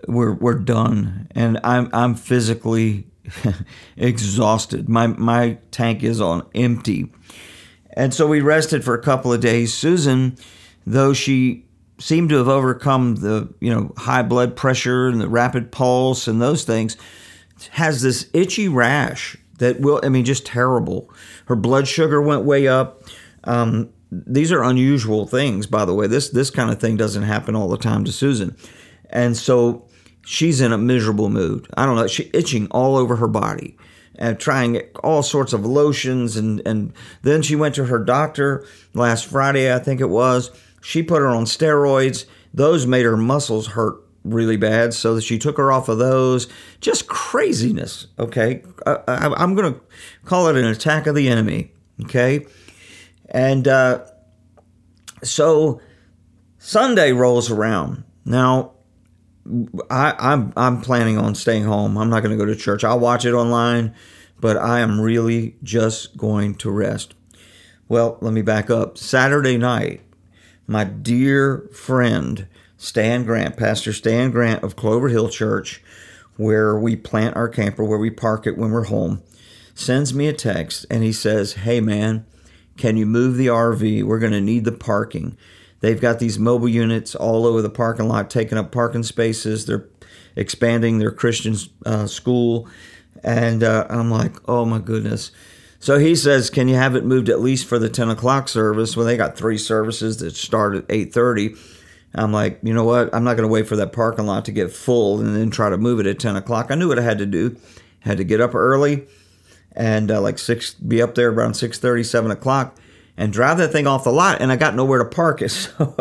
we're 0.07 0.35
we're 0.35 0.59
done, 0.59 1.29
and 1.33 1.61
I'm 1.63 1.89
I'm 1.93 2.15
physically 2.15 3.08
exhausted. 3.97 4.89
My 4.89 5.09
my 5.09 5.59
tank 5.71 6.03
is 6.03 6.21
on 6.21 6.47
empty. 6.55 7.13
And 7.93 8.15
so 8.15 8.27
we 8.27 8.41
rested 8.41 8.85
for 8.85 8.95
a 8.95 9.03
couple 9.03 9.33
of 9.33 9.41
days. 9.41 9.75
Susan, 9.75 10.37
though 10.87 11.13
she 11.13 11.65
seemed 11.99 12.31
to 12.31 12.37
have 12.37 12.49
overcome 12.49 13.17
the, 13.17 13.53
you 13.61 13.75
know, 13.75 13.93
high 13.97 14.23
blood 14.23 14.55
pressure 14.55 15.09
and 15.09 15.21
the 15.21 15.29
rapid 15.29 15.73
pulse 15.73 16.29
and 16.29 16.41
those 16.41 16.65
things, 16.65 16.97
has 17.71 18.03
this 18.03 18.31
itchy 18.33 18.69
rash 18.69 19.37
that 19.59 19.81
will 19.81 20.01
I 20.05 20.09
mean 20.09 20.25
just 20.25 20.47
terrible. 20.47 21.11
Her 21.47 21.57
blood 21.57 21.89
sugar 21.89 22.23
went 22.23 22.45
way 22.45 22.69
up. 22.69 23.03
Um, 23.45 23.91
these 24.11 24.53
are 24.53 24.63
unusual 24.63 25.27
things, 25.27 25.67
by 25.67 25.85
the 25.85 25.95
way. 25.95 26.07
This 26.07 26.31
this 26.31 26.51
kind 26.51 26.71
of 26.71 26.81
thing 26.81 26.97
doesn't 26.97 27.25
happen 27.25 27.57
all 27.57 27.69
the 27.69 27.77
time 27.77 28.05
to 28.05 28.13
Susan. 28.13 28.57
And 29.11 29.37
so 29.37 29.88
she's 30.25 30.61
in 30.61 30.73
a 30.73 30.79
miserable 30.79 31.29
mood. 31.29 31.69
I 31.77 31.87
don't 31.87 31.97
know, 31.97 32.07
she 32.07 32.31
itching 32.33 32.69
all 32.71 32.97
over 32.97 33.17
her 33.17 33.29
body 33.29 33.77
and 34.17 34.39
trying 34.39 34.81
all 35.03 35.23
sorts 35.23 35.53
of 35.53 35.65
lotions 35.65 36.37
and 36.37 36.61
and 36.67 36.93
then 37.23 37.43
she 37.43 37.55
went 37.57 37.75
to 37.77 37.85
her 37.87 37.99
doctor 37.99 38.67
last 38.95 39.27
Friday, 39.27 39.73
I 39.73 39.79
think 39.79 40.01
it 40.01 40.11
was. 40.11 40.51
She 40.81 41.03
put 41.03 41.21
her 41.21 41.29
on 41.29 41.45
steroids. 41.45 42.25
Those 42.53 42.87
made 42.87 43.05
her 43.05 43.17
muscles 43.17 43.69
hurt 43.69 44.03
really 44.25 44.57
bad, 44.57 44.95
so 44.95 45.15
that 45.15 45.23
she 45.23 45.39
took 45.39 45.57
her 45.57 45.73
off 45.73 45.89
of 45.89 45.99
those. 45.99 46.49
Just 46.81 47.09
craziness, 47.09 48.07
okay? 48.19 48.63
I, 48.87 49.33
am 49.43 49.55
going 49.55 49.75
to 49.75 49.81
call 50.25 50.49
it 50.49 50.57
an 50.57 50.65
attack 50.65 51.07
of 51.07 51.15
the 51.15 51.29
enemy, 51.29 51.73
okay? 52.05 52.47
And 53.27 53.67
uh, 53.67 54.07
so 55.23 55.81
Sunday 56.59 57.13
rolls 57.13 57.51
around. 57.51 58.05
Now, 58.25 58.73
I, 59.91 60.15
I'm 60.19 60.53
I'm 60.57 60.81
planning 60.81 61.19
on 61.19 61.35
staying 61.35 61.65
home. 61.65 61.97
I'm 61.97 62.11
not 62.11 62.23
going 62.23 62.37
to 62.37 62.45
go 62.45 62.47
to 62.47 62.57
church. 62.57 62.85
I'll 62.85 63.01
watch 63.01 63.25
it 63.25 63.33
online, 63.33 63.95
but 64.41 64.57
I 64.57 64.81
am 64.81 65.01
really 65.01 65.57
just 65.63 66.17
going 66.17 66.55
to 66.57 66.71
rest. 66.71 67.15
Well, 67.89 68.19
let 68.21 68.33
me 68.33 68.43
back 68.43 68.71
up. 68.71 68.99
Saturday 68.99 69.57
night, 69.57 70.03
my 70.67 70.85
dear 70.85 71.69
friend 71.73 72.47
Stan 72.77 73.25
Grant, 73.25 73.57
Pastor 73.57 73.93
Stan 73.93 74.31
Grant 74.31 74.63
of 74.63 74.77
Clover 74.77 75.09
Hill 75.09 75.29
Church, 75.29 75.83
where 76.37 76.79
we 76.79 76.95
plant 76.95 77.37
our 77.37 77.49
camper, 77.49 77.85
where 77.85 77.99
we 77.99 78.11
park 78.11 78.47
it 78.47 78.59
when 78.59 78.71
we're 78.71 78.85
home, 78.85 79.23
sends 79.75 80.15
me 80.15 80.29
a 80.29 80.33
text 80.33 80.87
and 80.91 81.03
he 81.03 81.13
says, 81.13 81.55
Hey 81.55 81.81
man, 81.81 82.27
can 82.77 82.97
you 82.97 83.07
move 83.07 83.37
the 83.37 83.49
RV? 83.49 84.05
We're 84.05 84.21
going 84.21 84.33
to 84.33 84.41
need 84.41 84.65
the 84.65 84.73
parking. 84.73 85.37
They've 85.81 86.01
got 86.01 86.19
these 86.19 86.39
mobile 86.39 86.69
units 86.69 87.15
all 87.15 87.47
over 87.47 87.63
the 87.63 87.71
parking 87.71 88.09
lot, 88.09 88.31
taking 88.31 88.59
up 88.59 88.73
parking 88.73 89.03
spaces. 89.05 89.67
They're 89.67 89.87
expanding 90.37 90.99
their 90.99 91.11
Christian 91.11 91.57
uh, 91.87 92.07
school. 92.07 92.69
And 93.23 93.63
uh, 93.63 93.87
I'm 93.89 94.11
like, 94.11 94.37
oh 94.49 94.65
my 94.65 94.79
goodness. 94.79 95.31
So 95.81 95.99
he 95.99 96.17
says, 96.17 96.51
can 96.51 96.67
you 96.69 96.75
have 96.75 96.97
it 96.97 97.05
moved 97.05 97.29
at 97.29 97.41
least 97.41 97.67
for 97.67 97.79
the 97.79 97.89
10 97.89 98.11
o'clock 98.11 98.49
service? 98.49 98.97
Well, 98.97 99.07
they 99.07 99.17
got 99.17 99.37
three 99.37 99.59
services 99.59 100.17
that 100.19 100.35
start 100.35 100.75
at 100.75 100.89
8.30. 100.89 101.57
I'm 102.15 102.33
like, 102.33 102.59
you 102.63 102.75
know 102.75 102.85
what? 102.85 103.15
I'm 103.15 103.23
not 103.23 103.37
going 103.37 103.49
to 103.49 103.53
wait 103.53 103.69
for 103.69 103.77
that 103.77 103.93
parking 103.93 104.27
lot 104.27 104.45
to 104.47 104.53
get 104.53 104.73
full 104.73 105.21
and 105.21 105.37
then 105.37 105.51
try 105.51 105.69
to 105.71 105.77
move 105.77 106.01
it 106.01 106.07
at 106.07 106.19
10 106.19 106.35
o'clock. 106.37 106.71
I 106.71 106.75
knew 106.75 106.89
what 106.89 106.99
I 106.99 107.03
had 107.03 107.19
to 107.19 107.27
do. 107.27 107.57
Had 108.01 108.17
to 108.17 108.25
get 108.25 108.41
up 108.41 108.55
early 108.55 109.07
and 109.73 110.11
uh, 110.11 110.21
like 110.21 110.39
six, 110.39 110.75
be 110.75 111.01
up 111.01 111.15
there 111.15 111.31
around 111.31 111.53
6.30, 111.53 112.05
7 112.05 112.31
o'clock 112.31 112.77
and 113.19 113.33
drive 113.33 113.59
that 113.59 113.73
thing 113.73 113.87
off 113.87 114.05
the 114.05 114.13
lot. 114.13 114.41
And 114.41 114.51
I 114.51 114.57
got 114.57 114.75
nowhere 114.75 115.01
to 115.01 115.05
park 115.05 115.43
it. 115.43 115.49
So 115.79 115.95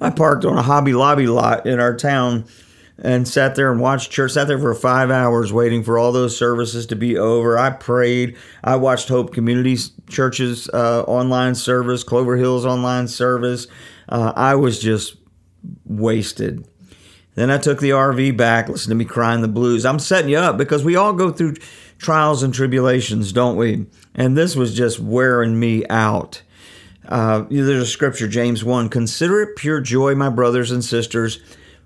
I, 0.00 0.10
parked 0.10 0.44
on 0.44 0.58
a 0.58 0.62
Hobby 0.62 0.92
Lobby 0.92 1.26
lot 1.26 1.66
in 1.66 1.80
our 1.80 1.96
town 1.96 2.44
and 2.98 3.26
sat 3.26 3.54
there 3.54 3.72
and 3.72 3.80
watched 3.80 4.10
church. 4.10 4.32
Sat 4.32 4.48
there 4.48 4.58
for 4.58 4.74
five 4.74 5.10
hours 5.10 5.50
waiting 5.50 5.82
for 5.82 5.98
all 5.98 6.12
those 6.12 6.36
services 6.36 6.84
to 6.86 6.96
be 6.96 7.16
over. 7.16 7.56
I 7.56 7.70
prayed. 7.70 8.36
I 8.62 8.76
watched 8.76 9.08
Hope 9.08 9.32
Community 9.32 9.78
Church's 10.10 10.68
uh, 10.68 11.04
online 11.04 11.54
service, 11.54 12.02
Clover 12.02 12.36
Hills 12.36 12.66
online 12.66 13.08
service. 13.08 13.66
Uh, 14.08 14.32
I 14.36 14.56
was 14.56 14.78
just 14.78 15.16
wasted. 15.86 16.68
Then 17.34 17.50
I 17.50 17.58
took 17.58 17.80
the 17.80 17.90
RV 17.90 18.36
back. 18.36 18.68
Listen 18.68 18.90
to 18.90 18.94
me 18.94 19.04
crying 19.04 19.42
the 19.42 19.48
blues. 19.48 19.84
I'm 19.84 19.98
setting 19.98 20.30
you 20.30 20.38
up 20.38 20.56
because 20.56 20.84
we 20.84 20.96
all 20.96 21.12
go 21.12 21.30
through 21.30 21.54
trials 21.98 22.42
and 22.42 22.54
tribulations, 22.54 23.32
don't 23.32 23.56
we? 23.56 23.86
And 24.14 24.36
this 24.36 24.54
was 24.54 24.74
just 24.74 25.00
wearing 25.00 25.58
me 25.58 25.84
out. 25.88 26.42
Uh, 27.08 27.44
there's 27.50 27.82
a 27.82 27.86
scripture, 27.86 28.28
James 28.28 28.64
1 28.64 28.88
Consider 28.88 29.42
it 29.42 29.56
pure 29.56 29.80
joy, 29.80 30.14
my 30.14 30.30
brothers 30.30 30.70
and 30.70 30.82
sisters, 30.82 31.40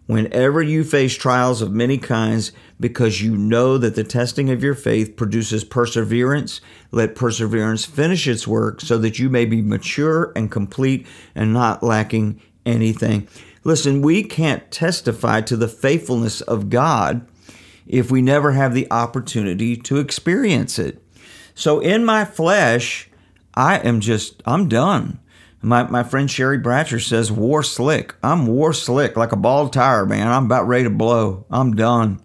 whenever 0.07 0.63
you 0.63 0.85
face 0.85 1.15
trials 1.17 1.61
of 1.61 1.73
many 1.73 1.99
kinds, 1.99 2.53
because 2.79 3.21
you 3.21 3.37
know 3.37 3.79
that 3.79 3.95
the 3.95 4.05
testing 4.05 4.51
of 4.51 4.63
your 4.63 4.75
faith 4.75 5.17
produces 5.17 5.65
perseverance. 5.65 6.61
Let 6.93 7.17
perseverance 7.17 7.85
finish 7.85 8.29
its 8.29 8.47
work 8.47 8.81
so 8.81 8.97
that 8.99 9.19
you 9.19 9.29
may 9.29 9.45
be 9.45 9.61
mature 9.61 10.33
and 10.37 10.51
complete 10.51 11.07
and 11.35 11.53
not 11.53 11.83
lacking 11.83 12.41
anything. 12.65 13.27
Listen, 13.65 14.03
we 14.03 14.23
can't 14.23 14.71
testify 14.71 15.41
to 15.43 15.57
the 15.57 15.69
faithfulness 15.69 16.41
of 16.43 16.71
God 16.71 17.27
if 17.87 18.11
we 18.11 18.23
never 18.23 18.53
have 18.53 18.75
the 18.75 18.91
opportunity 18.91 19.77
to 19.77 19.99
experience 19.99 20.79
it. 20.79 21.03
So 21.55 21.81
in 21.81 22.05
my 22.05 22.25
flesh, 22.25 23.09
I 23.55 23.79
am 23.79 24.01
just, 24.01 24.43
I'm 24.47 24.69
done. 24.69 25.19
My, 25.61 25.83
my 25.83 26.05
friend 26.05 26.31
Sherry 26.31 26.59
Bratcher 26.59 27.05
says, 27.05 27.33
war 27.33 27.65
slick. 27.65 28.15
I'm 28.23 28.47
war 28.47 28.73
slick, 28.73 29.17
like 29.17 29.33
a 29.33 29.37
bald 29.37 29.73
tire, 29.73 30.07
man. 30.07 30.29
I'm 30.29 30.45
about 30.45 30.69
ready 30.69 30.85
to 30.85 30.91
blow. 30.91 31.47
I'm 31.51 31.75
done. 31.75 32.21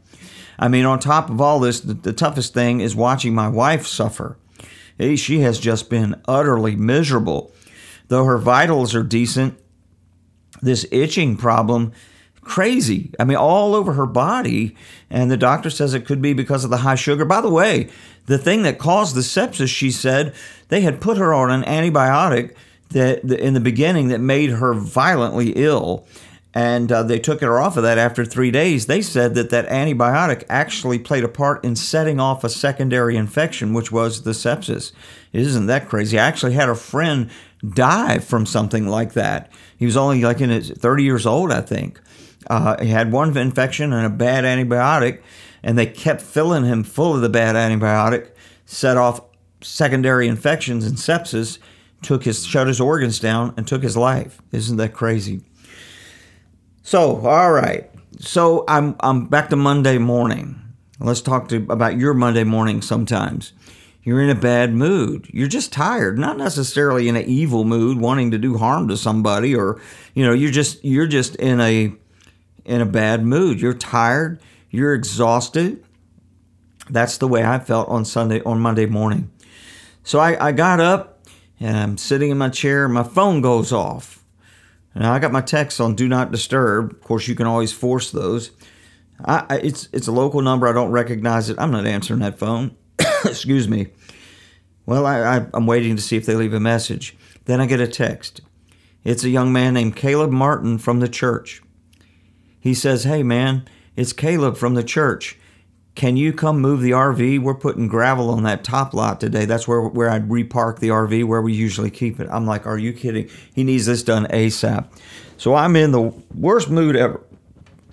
I 0.59 0.67
mean, 0.67 0.85
on 0.85 0.99
top 0.99 1.31
of 1.31 1.41
all 1.41 1.59
this, 1.59 1.79
the, 1.79 1.95
the 1.95 2.13
toughest 2.13 2.53
thing 2.53 2.79
is 2.79 2.95
watching 2.95 3.33
my 3.33 3.47
wife 3.47 3.87
suffer. 3.87 4.37
She 4.99 5.39
has 5.39 5.59
just 5.59 5.89
been 5.89 6.21
utterly 6.27 6.75
miserable. 6.75 7.51
Though 8.09 8.25
her 8.25 8.37
vitals 8.37 8.93
are 8.93 9.01
decent, 9.01 9.59
this 10.63 10.85
itching 10.91 11.37
problem 11.37 11.91
crazy. 12.43 13.11
I 13.19 13.23
mean, 13.23 13.37
all 13.37 13.73
over 13.75 13.93
her 13.93 14.05
body. 14.05 14.75
And 15.09 15.31
the 15.31 15.37
doctor 15.37 15.69
says 15.69 15.93
it 15.93 16.05
could 16.05 16.21
be 16.21 16.33
because 16.33 16.63
of 16.63 16.69
the 16.69 16.77
high 16.77 16.95
sugar. 16.95 17.25
By 17.25 17.41
the 17.41 17.49
way, 17.49 17.89
the 18.25 18.37
thing 18.37 18.63
that 18.63 18.79
caused 18.79 19.15
the 19.15 19.21
sepsis, 19.21 19.69
she 19.69 19.91
said, 19.91 20.33
they 20.69 20.81
had 20.81 21.01
put 21.01 21.17
her 21.17 21.33
on 21.33 21.51
an 21.51 21.63
antibiotic 21.63 22.55
that 22.89 23.23
in 23.23 23.53
the 23.53 23.59
beginning 23.59 24.09
that 24.09 24.19
made 24.19 24.51
her 24.51 24.73
violently 24.73 25.53
ill. 25.55 26.05
And 26.55 26.91
uh, 26.91 27.01
they 27.01 27.17
took 27.17 27.41
her 27.41 27.59
off 27.59 27.77
of 27.77 27.83
that 27.83 27.97
after 27.97 28.23
three 28.23 28.51
days. 28.51 28.85
They 28.85 29.01
said 29.01 29.33
that 29.33 29.49
that 29.49 29.67
antibiotic 29.69 30.43
actually 30.49 30.99
played 30.99 31.23
a 31.23 31.27
part 31.27 31.63
in 31.65 31.75
setting 31.75 32.19
off 32.19 32.43
a 32.43 32.49
secondary 32.49 33.17
infection, 33.17 33.73
which 33.73 33.91
was 33.91 34.21
the 34.21 34.31
sepsis. 34.31 34.91
Isn't 35.31 35.65
that 35.65 35.89
crazy? 35.89 36.19
I 36.19 36.27
actually 36.27 36.53
had 36.53 36.69
a 36.69 36.75
friend 36.75 37.31
die 37.67 38.19
from 38.19 38.45
something 38.45 38.87
like 38.87 39.13
that. 39.13 39.51
He 39.77 39.85
was 39.85 39.97
only 39.97 40.21
like 40.21 40.41
in 40.41 40.49
his 40.49 40.69
30 40.69 41.03
years 41.03 41.25
old, 41.25 41.51
I 41.51 41.61
think. 41.61 41.99
Uh, 42.47 42.81
he 42.81 42.89
had 42.89 43.11
one 43.11 43.35
infection 43.37 43.93
and 43.93 44.05
a 44.05 44.09
bad 44.09 44.43
antibiotic, 44.43 45.21
and 45.61 45.77
they 45.77 45.85
kept 45.85 46.21
filling 46.21 46.65
him 46.65 46.83
full 46.83 47.15
of 47.15 47.21
the 47.21 47.29
bad 47.29 47.55
antibiotic, 47.55 48.31
set 48.65 48.97
off 48.97 49.21
secondary 49.61 50.27
infections 50.27 50.85
and 50.85 50.97
sepsis, 50.97 51.57
took 52.01 52.25
his 52.25 52.45
shut 52.45 52.67
his 52.67 52.81
organs 52.81 53.19
down, 53.19 53.53
and 53.55 53.65
took 53.65 53.81
his 53.81 53.95
life. 53.95 54.41
Isn't 54.51 54.77
that 54.77 54.93
crazy? 54.93 55.41
So, 56.81 57.25
all 57.25 57.51
right. 57.51 57.89
So 58.19 58.65
I'm 58.67 58.95
I'm 58.99 59.27
back 59.27 59.49
to 59.49 59.55
Monday 59.55 59.97
morning. 59.97 60.59
Let's 60.99 61.21
talk 61.21 61.47
to 61.49 61.65
about 61.69 61.97
your 61.97 62.13
Monday 62.13 62.43
morning 62.43 62.81
sometimes. 62.81 63.53
You're 64.03 64.21
in 64.21 64.29
a 64.29 64.35
bad 64.35 64.73
mood. 64.73 65.29
You're 65.31 65.47
just 65.47 65.71
tired, 65.71 66.19
not 66.19 66.37
necessarily 66.37 67.07
in 67.07 67.15
an 67.15 67.23
evil 67.23 67.63
mood, 67.63 67.97
wanting 67.97 68.31
to 68.31 68.37
do 68.37 68.57
harm 68.57 68.89
to 68.89 68.97
somebody 68.97 69.55
or 69.55 69.81
you 70.13 70.25
know, 70.25 70.33
you're 70.33 70.51
just 70.51 70.83
you're 70.83 71.07
just 71.07 71.35
in 71.37 71.61
a 71.61 71.93
in 72.65 72.81
a 72.81 72.85
bad 72.85 73.25
mood. 73.25 73.61
You're 73.61 73.73
tired, 73.73 74.41
you're 74.69 74.93
exhausted. 74.93 75.83
That's 76.89 77.17
the 77.17 77.29
way 77.29 77.45
I 77.45 77.59
felt 77.59 77.87
on 77.87 78.03
Sunday, 78.03 78.41
on 78.43 78.59
Monday 78.59 78.85
morning. 78.85 79.31
So 80.03 80.19
I, 80.19 80.47
I 80.47 80.51
got 80.51 80.81
up 80.81 81.25
and 81.61 81.77
I'm 81.77 81.97
sitting 81.97 82.29
in 82.29 82.37
my 82.37 82.49
chair. 82.49 82.89
My 82.89 83.03
phone 83.03 83.39
goes 83.39 83.71
off. 83.71 84.23
Now 84.95 85.13
I 85.13 85.19
got 85.19 85.31
my 85.31 85.41
text 85.41 85.79
on 85.79 85.95
Do 85.95 86.09
Not 86.09 86.31
Disturb. 86.31 86.91
Of 86.91 87.01
course, 87.01 87.27
you 87.27 87.35
can 87.35 87.47
always 87.47 87.71
force 87.71 88.11
those. 88.11 88.51
I, 89.23 89.59
it's 89.63 89.87
it's 89.93 90.07
a 90.07 90.11
local 90.11 90.41
number. 90.41 90.67
I 90.67 90.73
don't 90.73 90.91
recognize 90.91 91.49
it. 91.49 91.57
I'm 91.57 91.71
not 91.71 91.85
answering 91.85 92.19
that 92.19 92.37
phone. 92.37 92.75
Excuse 93.25 93.67
me. 93.67 93.87
Well, 94.85 95.05
I, 95.05 95.37
I, 95.37 95.45
I'm 95.53 95.65
waiting 95.65 95.95
to 95.95 96.01
see 96.01 96.17
if 96.17 96.25
they 96.25 96.35
leave 96.35 96.53
a 96.53 96.59
message. 96.59 97.15
Then 97.45 97.61
I 97.61 97.65
get 97.65 97.79
a 97.79 97.87
text. 97.87 98.41
It's 99.03 99.23
a 99.23 99.29
young 99.29 99.51
man 99.51 99.73
named 99.73 99.95
Caleb 99.95 100.31
Martin 100.31 100.77
from 100.77 100.99
the 100.99 101.07
church. 101.07 101.61
He 102.59 102.73
says, 102.73 103.03
Hey, 103.03 103.23
man, 103.23 103.67
it's 103.95 104.13
Caleb 104.13 104.57
from 104.57 104.73
the 104.73 104.83
church. 104.83 105.37
Can 105.95 106.17
you 106.17 106.33
come 106.33 106.59
move 106.59 106.81
the 106.81 106.91
RV? 106.91 107.41
We're 107.41 107.53
putting 107.53 107.87
gravel 107.87 108.29
on 108.29 108.43
that 108.43 108.63
top 108.63 108.93
lot 108.93 109.19
today. 109.19 109.45
That's 109.45 109.67
where, 109.67 109.81
where 109.81 110.09
I'd 110.09 110.27
repark 110.27 110.79
the 110.79 110.89
RV 110.89 111.25
where 111.25 111.41
we 111.41 111.53
usually 111.53 111.91
keep 111.91 112.19
it. 112.19 112.27
I'm 112.31 112.45
like, 112.45 112.65
Are 112.65 112.77
you 112.77 112.93
kidding? 112.93 113.29
He 113.53 113.63
needs 113.63 113.85
this 113.85 114.03
done 114.03 114.25
ASAP. 114.27 114.85
So 115.37 115.55
I'm 115.55 115.75
in 115.75 115.91
the 115.91 116.13
worst 116.35 116.69
mood 116.69 116.95
ever, 116.95 117.21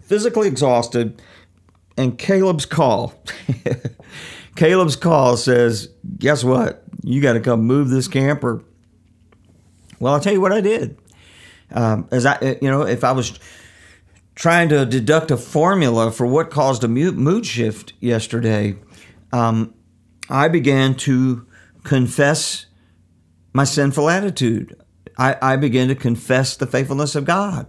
physically 0.03 0.49
exhausted, 0.49 1.21
and 1.97 2.17
Caleb's 2.19 2.67
call. 2.67 3.15
Caleb's 4.61 4.95
call 4.95 5.38
says, 5.38 5.88
Guess 6.19 6.45
what? 6.45 6.85
You 7.02 7.23
got 7.23 7.33
to 7.33 7.40
come 7.40 7.62
move 7.62 7.88
this 7.88 8.09
camper. 8.09 8.62
Well, 9.99 10.12
I'll 10.12 10.21
tell 10.21 10.35
you 10.35 10.40
what 10.43 10.52
I 10.52 10.61
did. 10.61 10.99
Um, 11.73 12.07
as 12.11 12.26
I, 12.26 12.59
you 12.61 12.71
know, 12.71 12.83
if 12.83 13.02
I 13.02 13.12
was 13.12 13.40
trying 14.35 14.69
to 14.69 14.85
deduct 14.85 15.31
a 15.31 15.38
formula 15.38 16.12
for 16.12 16.26
what 16.26 16.50
caused 16.50 16.85
a 16.85 16.88
mood 16.88 17.47
shift 17.47 17.95
yesterday, 18.00 18.76
um, 19.33 19.73
I 20.29 20.49
began 20.49 20.95
to 20.97 21.47
confess 21.83 22.67
my 23.55 23.64
sinful 23.64 24.11
attitude. 24.11 24.79
I, 25.17 25.37
I 25.40 25.57
began 25.57 25.88
to 25.88 25.95
confess 25.95 26.55
the 26.55 26.67
faithfulness 26.67 27.14
of 27.14 27.25
God. 27.25 27.67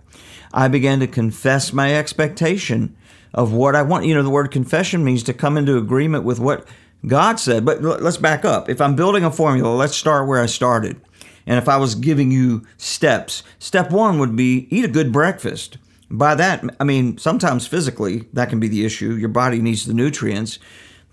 I 0.53 0.67
began 0.67 0.99
to 0.99 1.07
confess 1.07 1.71
my 1.71 1.95
expectation 1.95 2.97
of 3.33 3.53
what 3.53 3.75
I 3.75 3.81
want. 3.81 4.05
You 4.05 4.15
know, 4.15 4.23
the 4.23 4.29
word 4.29 4.51
confession 4.51 5.03
means 5.03 5.23
to 5.23 5.33
come 5.33 5.57
into 5.57 5.77
agreement 5.77 6.23
with 6.23 6.39
what 6.39 6.67
God 7.05 7.39
said. 7.39 7.65
But 7.65 7.81
let's 7.81 8.17
back 8.17 8.45
up. 8.45 8.69
If 8.69 8.81
I'm 8.81 8.95
building 8.95 9.23
a 9.23 9.31
formula, 9.31 9.75
let's 9.75 9.95
start 9.95 10.27
where 10.27 10.41
I 10.41 10.45
started. 10.45 10.99
And 11.47 11.57
if 11.57 11.67
I 11.67 11.77
was 11.77 11.95
giving 11.95 12.31
you 12.31 12.65
steps, 12.77 13.43
step 13.59 13.91
one 13.91 14.19
would 14.19 14.35
be 14.35 14.67
eat 14.69 14.85
a 14.85 14.89
good 14.89 15.11
breakfast. 15.11 15.77
By 16.09 16.35
that, 16.35 16.63
I 16.79 16.83
mean, 16.83 17.17
sometimes 17.17 17.65
physically, 17.65 18.25
that 18.33 18.49
can 18.49 18.59
be 18.59 18.67
the 18.67 18.85
issue. 18.85 19.13
Your 19.13 19.29
body 19.29 19.61
needs 19.61 19.85
the 19.85 19.93
nutrients, 19.93 20.59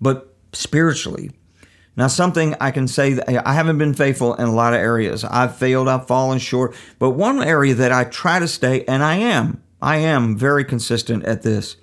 but 0.00 0.34
spiritually. 0.52 1.30
Now, 1.96 2.08
something 2.08 2.54
I 2.60 2.70
can 2.70 2.87
say 2.87 3.14
that 3.14 3.46
I 3.46 3.54
haven't 3.54 3.78
been 3.78 3.94
faithful 3.94 4.34
in 4.34 4.44
a 4.44 4.54
lot 4.54 4.72
of 4.72 4.80
areas. 4.80 5.25
I've 5.25 5.56
failed, 5.56 5.88
I've 5.88 6.06
fallen 6.06 6.38
short. 6.38 6.75
But 6.98 7.10
one 7.10 7.42
area 7.42 7.75
that 7.75 7.90
I 7.90 8.04
try 8.04 8.38
to 8.38 8.46
stay, 8.46 8.84
and 8.84 9.02
I 9.02 9.16
am, 9.16 9.62
I 9.82 9.96
am 9.96 10.37
very 10.37 10.64
consistent 10.64 11.25
at 11.25 11.42
this. 11.42 11.76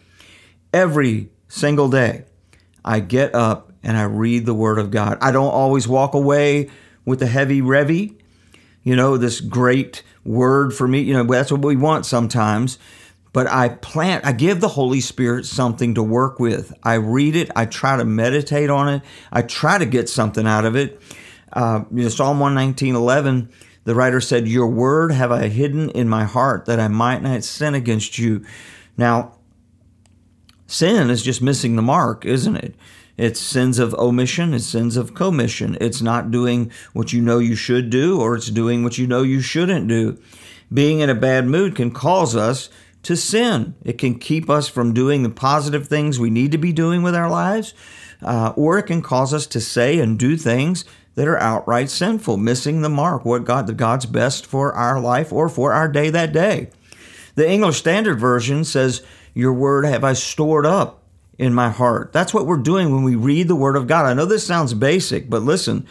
Every 0.76 1.30
single 1.48 1.88
day, 1.88 2.26
I 2.84 3.00
get 3.00 3.34
up 3.34 3.72
and 3.82 3.96
I 3.96 4.04
read 4.04 4.46
the 4.46 4.54
Word 4.54 4.78
of 4.78 4.92
God. 4.92 5.18
I 5.22 5.32
don't 5.32 5.54
always 5.54 5.88
walk 5.88 6.14
away 6.14 6.70
with 7.06 7.22
a 7.22 7.28
heavy 7.28 7.62
revy, 7.62 8.18
you 8.84 8.94
know, 8.94 9.16
this 9.16 9.40
great 9.40 10.04
word 10.26 10.74
for 10.74 10.86
me. 10.86 11.00
You 11.00 11.14
know, 11.14 11.24
that's 11.24 11.50
what 11.50 11.62
we 11.62 11.78
want 11.78 12.06
sometimes. 12.06 12.78
But 13.32 13.48
I 13.48 13.70
plant, 13.70 14.26
I 14.26 14.34
give 14.34 14.60
the 14.60 14.68
Holy 14.68 15.00
Spirit 15.00 15.46
something 15.46 15.96
to 15.96 16.04
work 16.04 16.42
with. 16.42 16.74
I 16.84 16.96
read 16.96 17.38
it, 17.38 17.50
I 17.56 17.68
try 17.68 17.96
to 17.96 18.04
meditate 18.04 18.70
on 18.70 18.90
it, 18.90 19.02
I 19.32 19.44
try 19.44 19.78
to 19.78 19.86
get 19.86 20.10
something 20.10 20.46
out 20.46 20.66
of 20.66 20.76
it. 20.76 21.02
Uh, 21.54 21.86
you 21.90 22.04
know, 22.04 22.10
Psalm 22.10 22.42
119 22.42 22.96
11 22.96 23.50
the 23.86 23.96
writer 23.96 24.20
said, 24.20 24.46
Your 24.46 24.68
word 24.68 25.14
have 25.14 25.32
I 25.32 25.48
hidden 25.48 25.90
in 25.92 26.10
my 26.10 26.26
heart 26.26 26.66
that 26.66 26.82
I 26.82 26.90
might 26.90 27.22
not 27.22 27.46
sin 27.46 27.76
against 27.76 28.18
you. 28.18 28.44
Now, 28.98 29.35
sin 30.68 31.10
is 31.10 31.24
just 31.24 31.42
missing 31.42 31.76
the 31.76 31.82
mark, 31.82 32.26
isn't 32.26 32.56
it? 32.56 32.76
It's 33.18 33.40
sins 33.40 33.80
of 33.80 33.94
omission, 33.96 34.54
it's 34.54 34.66
sins 34.66 34.98
of 34.98 35.14
commission. 35.14 35.78
It's 35.80 36.02
not 36.02 36.32
doing 36.32 36.72
what 36.94 37.14
you 37.14 37.22
know 37.22 37.40
you 37.40 37.56
should 37.56 37.90
do, 37.90 38.20
or 38.20 38.36
it's 38.36 38.50
doing 38.50 38.84
what 38.84 38.98
you 38.98 39.08
know 39.08 39.24
you 39.24 39.40
shouldn't 39.40 39.88
do. 39.88 40.18
Being 40.74 41.00
in 41.00 41.10
a 41.10 41.16
bad 41.16 41.46
mood 41.46 41.76
can 41.76 41.92
cause 41.92 42.36
us 42.36 42.70
to 43.04 43.16
sin. 43.16 43.76
It 43.84 43.98
can 43.98 44.20
keep 44.20 44.50
us 44.50 44.68
from 44.68 44.94
doing 44.94 45.24
the 45.24 45.30
positive 45.30 45.88
things 45.88 46.20
we 46.20 46.30
need 46.30 46.52
to 46.52 46.58
be 46.58 46.74
doing 46.74 47.04
with 47.04 47.16
our 47.16 47.30
lives, 47.30 47.74
uh, 48.22 48.52
or 48.56 48.80
it 48.80 48.84
can 48.84 49.02
cause 49.02 49.34
us 49.34 49.48
to 49.48 49.62
say 49.62 50.00
and 50.00 50.20
do 50.20 50.36
things 50.36 50.84
that 51.14 51.28
are 51.28 51.40
outright 51.40 51.90
sinful, 51.90 52.38
missing 52.38 52.82
the 52.82 52.90
mark, 52.90 53.24
what 53.24 53.46
God, 53.46 53.78
God's 53.78 54.06
best 54.06 54.46
for 54.46 54.74
our 54.74 55.00
life 55.00 55.32
or 55.32 55.48
for 55.48 55.72
our 55.72 55.88
day 55.88 56.10
that 56.10 56.34
day. 56.34 56.70
The 57.36 57.50
English 57.50 57.78
Standard 57.78 58.20
Version 58.20 58.64
says, 58.64 59.02
Your 59.36 59.54
word 59.54 59.86
have 59.86 60.04
I 60.04 60.14
stored 60.14 60.66
up 60.66 61.04
in 61.38 61.54
my 61.54 61.70
heart. 61.70 62.12
That's 62.14 62.34
what 62.34 62.48
we're 62.48 62.58
doing 62.58 62.92
when 62.92 63.04
we 63.04 63.16
read 63.16 63.48
the 63.48 63.56
word 63.56 63.76
of 63.76 63.86
God. 63.86 64.08
I 64.08 64.14
know 64.14 64.26
this 64.26 64.48
sounds 64.48 64.74
basic, 64.74 65.30
but 65.30 65.44
listen, 65.44 65.86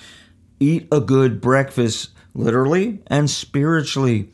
eat 0.59 0.89
a 0.91 1.01
good 1.01 1.41
breakfast, 1.41 2.11
literally 2.35 3.01
and 3.07 3.31
spiritually. 3.31 4.31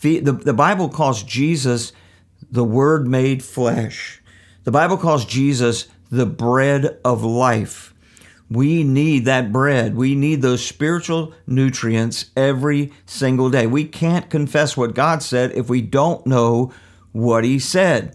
The, 0.00 0.20
the 0.20 0.54
Bible 0.54 0.88
calls 0.88 1.22
Jesus 1.22 1.92
the 2.50 2.64
Word 2.64 3.06
made 3.06 3.44
flesh. 3.44 4.22
The 4.64 4.70
Bible 4.70 4.96
calls 4.96 5.24
Jesus 5.24 5.88
the 6.10 6.26
bread 6.26 6.98
of 7.04 7.22
life. 7.22 7.94
We 8.50 8.82
need 8.82 9.26
that 9.26 9.52
bread. 9.52 9.94
We 9.94 10.14
need 10.16 10.42
those 10.42 10.64
spiritual 10.64 11.34
nutrients 11.46 12.30
every 12.36 12.92
single 13.06 13.50
day. 13.50 13.66
We 13.66 13.84
can't 13.84 14.28
confess 14.28 14.76
what 14.76 14.94
God 14.94 15.22
said 15.22 15.52
if 15.52 15.68
we 15.68 15.80
don't 15.80 16.26
know 16.26 16.72
what 17.12 17.44
He 17.44 17.58
said. 17.58 18.14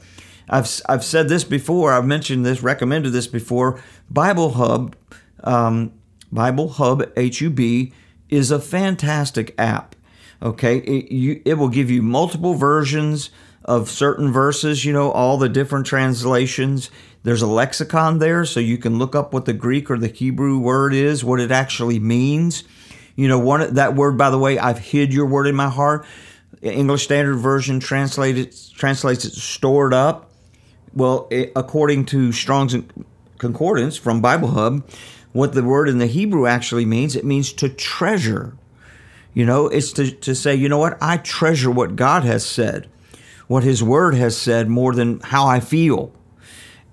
I've, 0.50 0.70
I've 0.88 1.04
said 1.04 1.28
this 1.28 1.44
before, 1.44 1.92
I've 1.92 2.06
mentioned 2.06 2.46
this, 2.46 2.62
recommended 2.62 3.12
this 3.12 3.28
before. 3.28 3.82
Bible 4.10 4.52
Hub, 4.52 4.96
um, 5.44 5.92
Bible 6.32 6.70
Hub 6.70 7.04
HUB, 7.18 7.92
is 8.30 8.52
a 8.52 8.60
fantastic 8.60 9.56
app. 9.58 9.96
Okay, 10.42 10.78
it, 10.78 11.12
you, 11.12 11.42
it 11.46 11.56
will 11.56 11.70
give 11.70 11.90
you 11.90 12.02
multiple 12.02 12.54
versions 12.54 13.32
of 13.64 13.90
certain 13.90 14.32
verses, 14.32 14.86
you 14.86 14.94
know, 14.94 15.12
all 15.12 15.38
the 15.38 15.50
different 15.50 15.88
translations. 15.88 16.92
There's 17.24 17.42
a 17.42 17.48
lexicon 17.48 18.20
there, 18.20 18.46
so 18.46 18.60
you 18.60 18.78
can 18.78 19.00
look 19.00 19.16
up 19.16 19.34
what 19.34 19.46
the 19.46 19.54
Greek 19.54 19.90
or 19.90 19.98
the 19.98 20.08
Hebrew 20.08 20.60
word 20.60 20.94
is, 20.94 21.24
what 21.24 21.40
it 21.40 21.52
actually 21.52 22.00
means. 22.00 22.64
You 23.16 23.28
know, 23.28 23.40
one 23.40 23.74
that 23.74 23.96
word, 23.96 24.18
by 24.18 24.30
the 24.30 24.38
way, 24.38 24.60
I've 24.60 24.78
hid 24.78 25.14
your 25.14 25.26
word 25.26 25.48
in 25.48 25.56
my 25.56 25.70
heart. 25.70 26.06
English 26.74 27.04
Standard 27.04 27.38
Version 27.38 27.80
translated 27.80 28.56
translates 28.76 29.26
it 29.26 29.34
stored 29.34 29.94
up. 29.94 30.30
Well, 30.94 31.28
it, 31.30 31.52
according 31.56 32.06
to 32.08 32.32
Strong's 32.32 32.76
Concordance 33.38 33.98
from 33.98 34.22
Bible 34.22 34.50
Hub, 34.50 34.90
what 35.34 35.54
the 35.54 35.64
word 35.64 35.90
in 35.90 35.98
the 35.98 36.08
Hebrew 36.08 36.48
actually 36.48 36.86
means, 36.86 37.16
it 37.16 37.26
means 37.26 37.52
to 37.54 37.68
treasure. 37.68 38.56
You 39.34 39.46
know, 39.46 39.68
it's 39.68 39.92
to, 39.94 40.10
to 40.10 40.34
say, 40.34 40.56
you 40.56 40.70
know 40.70 40.78
what, 40.78 40.98
I 41.02 41.18
treasure 41.18 41.70
what 41.70 41.98
God 41.98 42.24
has 42.24 42.46
said 42.46 42.88
what 43.48 43.64
His 43.64 43.84
Word 43.84 44.16
has 44.16 44.38
said 44.38 44.70
more 44.70 44.94
than 44.94 45.20
how 45.20 45.48
I 45.48 45.60
feel. 45.60 46.12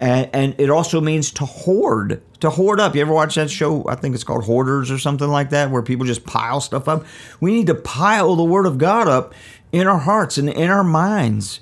And, 0.01 0.29
and 0.33 0.55
it 0.59 0.69
also 0.69 1.01
means 1.01 1.31
to 1.33 1.47
hoard, 1.47 2.23
to 2.41 2.51
hoard 2.51 2.81
up. 2.81 2.95
You 2.95 3.03
ever 3.03 3.13
watch 3.13 3.37
that 3.37 3.51
show? 3.51 3.87
I 3.89 3.95
think 3.95 4.15
it's 4.15 4.25
called 4.25 4.45
Hoarders 4.45 4.91
or 4.91 4.99
something 4.99 5.29
like 5.29 5.51
that, 5.51 5.71
where 5.71 5.83
people 5.83 6.07
just 6.07 6.25
pile 6.25 6.61
stuff 6.61 6.89
up. 6.89 7.05
We 7.41 7.53
need 7.53 7.69
to 7.69 7.75
pile 7.75 8.35
the 8.35 8.45
Word 8.45 8.67
of 8.67 8.79
God 8.79 9.07
up 9.07 9.35
in 9.73 9.87
our 9.87 9.99
hearts 9.99 10.39
and 10.39 10.49
in 10.49 10.71
our 10.71 10.85
minds. 10.85 11.61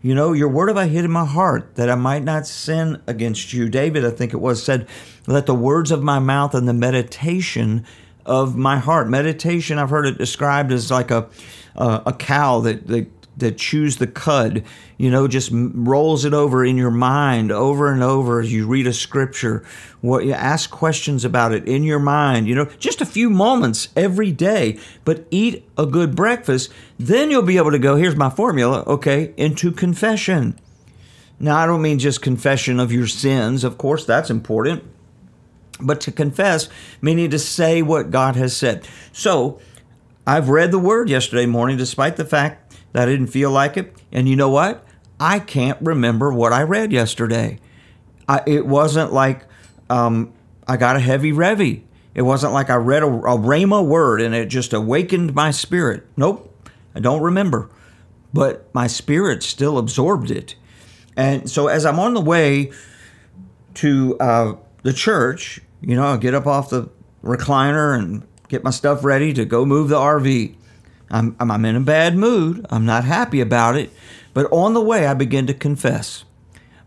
You 0.00 0.14
know, 0.14 0.32
your 0.32 0.48
word 0.48 0.68
have 0.68 0.76
I 0.76 0.86
hid 0.86 1.04
in 1.04 1.10
my 1.10 1.24
heart 1.24 1.74
that 1.74 1.90
I 1.90 1.96
might 1.96 2.22
not 2.22 2.46
sin 2.46 3.02
against 3.08 3.52
you. 3.52 3.68
David, 3.68 4.04
I 4.04 4.10
think 4.10 4.32
it 4.32 4.38
was, 4.38 4.62
said, 4.62 4.88
Let 5.26 5.46
the 5.46 5.54
words 5.54 5.90
of 5.90 6.02
my 6.02 6.20
mouth 6.20 6.54
and 6.54 6.68
the 6.68 6.72
meditation 6.72 7.84
of 8.24 8.56
my 8.56 8.78
heart. 8.78 9.08
Meditation, 9.08 9.78
I've 9.78 9.90
heard 9.90 10.06
it 10.06 10.16
described 10.16 10.70
as 10.70 10.90
like 10.90 11.10
a, 11.10 11.28
a, 11.74 12.02
a 12.06 12.12
cow 12.12 12.60
that, 12.60 12.86
that 12.86 13.17
that 13.38 13.58
chews 13.58 13.96
the 13.96 14.06
cud, 14.06 14.64
you 14.96 15.10
know, 15.10 15.28
just 15.28 15.50
rolls 15.52 16.24
it 16.24 16.34
over 16.34 16.64
in 16.64 16.76
your 16.76 16.90
mind 16.90 17.50
over 17.50 17.92
and 17.92 18.02
over 18.02 18.40
as 18.40 18.52
you 18.52 18.66
read 18.66 18.86
a 18.86 18.92
scripture. 18.92 19.64
What 20.00 20.24
you 20.24 20.32
ask 20.32 20.70
questions 20.70 21.24
about 21.24 21.52
it 21.52 21.66
in 21.66 21.82
your 21.82 21.98
mind, 21.98 22.48
you 22.48 22.54
know, 22.54 22.66
just 22.78 23.00
a 23.00 23.06
few 23.06 23.30
moments 23.30 23.88
every 23.96 24.32
day, 24.32 24.78
but 25.04 25.26
eat 25.30 25.68
a 25.76 25.86
good 25.86 26.14
breakfast. 26.14 26.72
Then 26.98 27.30
you'll 27.30 27.42
be 27.42 27.56
able 27.56 27.70
to 27.70 27.78
go, 27.78 27.96
here's 27.96 28.16
my 28.16 28.30
formula, 28.30 28.82
okay, 28.86 29.32
into 29.36 29.72
confession. 29.72 30.58
Now, 31.40 31.58
I 31.58 31.66
don't 31.66 31.82
mean 31.82 31.98
just 31.98 32.20
confession 32.20 32.80
of 32.80 32.90
your 32.90 33.06
sins, 33.06 33.62
of 33.62 33.78
course, 33.78 34.04
that's 34.04 34.30
important, 34.30 34.82
but 35.80 36.00
to 36.02 36.12
confess, 36.12 36.68
meaning 37.00 37.30
to 37.30 37.38
say 37.38 37.80
what 37.80 38.10
God 38.10 38.34
has 38.34 38.56
said. 38.56 38.88
So, 39.12 39.60
I've 40.26 40.50
read 40.50 40.72
the 40.72 40.78
word 40.78 41.08
yesterday 41.08 41.46
morning, 41.46 41.78
despite 41.78 42.16
the 42.16 42.24
fact 42.24 42.67
I 42.94 43.06
didn't 43.06 43.28
feel 43.28 43.50
like 43.50 43.76
it. 43.76 43.94
And 44.10 44.28
you 44.28 44.36
know 44.36 44.48
what? 44.48 44.84
I 45.20 45.38
can't 45.38 45.80
remember 45.80 46.32
what 46.32 46.52
I 46.52 46.62
read 46.62 46.92
yesterday. 46.92 47.58
I, 48.28 48.42
it 48.46 48.66
wasn't 48.66 49.12
like 49.12 49.44
um, 49.90 50.32
I 50.66 50.76
got 50.76 50.96
a 50.96 51.00
heavy 51.00 51.32
revy. 51.32 51.82
It 52.14 52.22
wasn't 52.22 52.52
like 52.52 52.70
I 52.70 52.76
read 52.76 53.02
a, 53.02 53.06
a 53.06 53.38
Rhema 53.38 53.84
word 53.84 54.20
and 54.20 54.34
it 54.34 54.46
just 54.46 54.72
awakened 54.72 55.34
my 55.34 55.50
spirit. 55.50 56.06
Nope, 56.16 56.54
I 56.94 57.00
don't 57.00 57.22
remember. 57.22 57.70
But 58.32 58.72
my 58.74 58.86
spirit 58.86 59.42
still 59.42 59.78
absorbed 59.78 60.30
it. 60.30 60.54
And 61.16 61.50
so 61.50 61.68
as 61.68 61.84
I'm 61.86 61.98
on 61.98 62.14
the 62.14 62.20
way 62.20 62.70
to 63.74 64.18
uh, 64.18 64.54
the 64.82 64.92
church, 64.92 65.60
you 65.80 65.96
know, 65.96 66.06
I 66.06 66.16
get 66.16 66.34
up 66.34 66.46
off 66.46 66.70
the 66.70 66.90
recliner 67.22 67.98
and 67.98 68.26
get 68.48 68.64
my 68.64 68.70
stuff 68.70 69.04
ready 69.04 69.32
to 69.32 69.44
go 69.44 69.64
move 69.64 69.88
the 69.88 69.96
RV. 69.96 70.54
I'm, 71.10 71.36
I'm 71.38 71.64
in 71.64 71.76
a 71.76 71.80
bad 71.80 72.16
mood. 72.16 72.66
I'm 72.70 72.84
not 72.84 73.04
happy 73.04 73.40
about 73.40 73.76
it. 73.76 73.90
But 74.34 74.50
on 74.52 74.74
the 74.74 74.80
way, 74.80 75.06
I 75.06 75.14
begin 75.14 75.46
to 75.46 75.54
confess. 75.54 76.24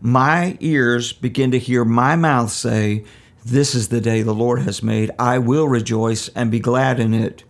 My 0.00 0.56
ears 0.60 1.12
begin 1.12 1.50
to 1.52 1.58
hear 1.58 1.84
my 1.84 2.16
mouth 2.16 2.50
say, 2.50 3.04
This 3.44 3.74
is 3.74 3.88
the 3.88 4.00
day 4.00 4.22
the 4.22 4.34
Lord 4.34 4.62
has 4.62 4.82
made. 4.82 5.10
I 5.18 5.38
will 5.38 5.68
rejoice 5.68 6.28
and 6.30 6.50
be 6.50 6.60
glad 6.60 6.98
in 6.98 7.14
it. 7.14 7.44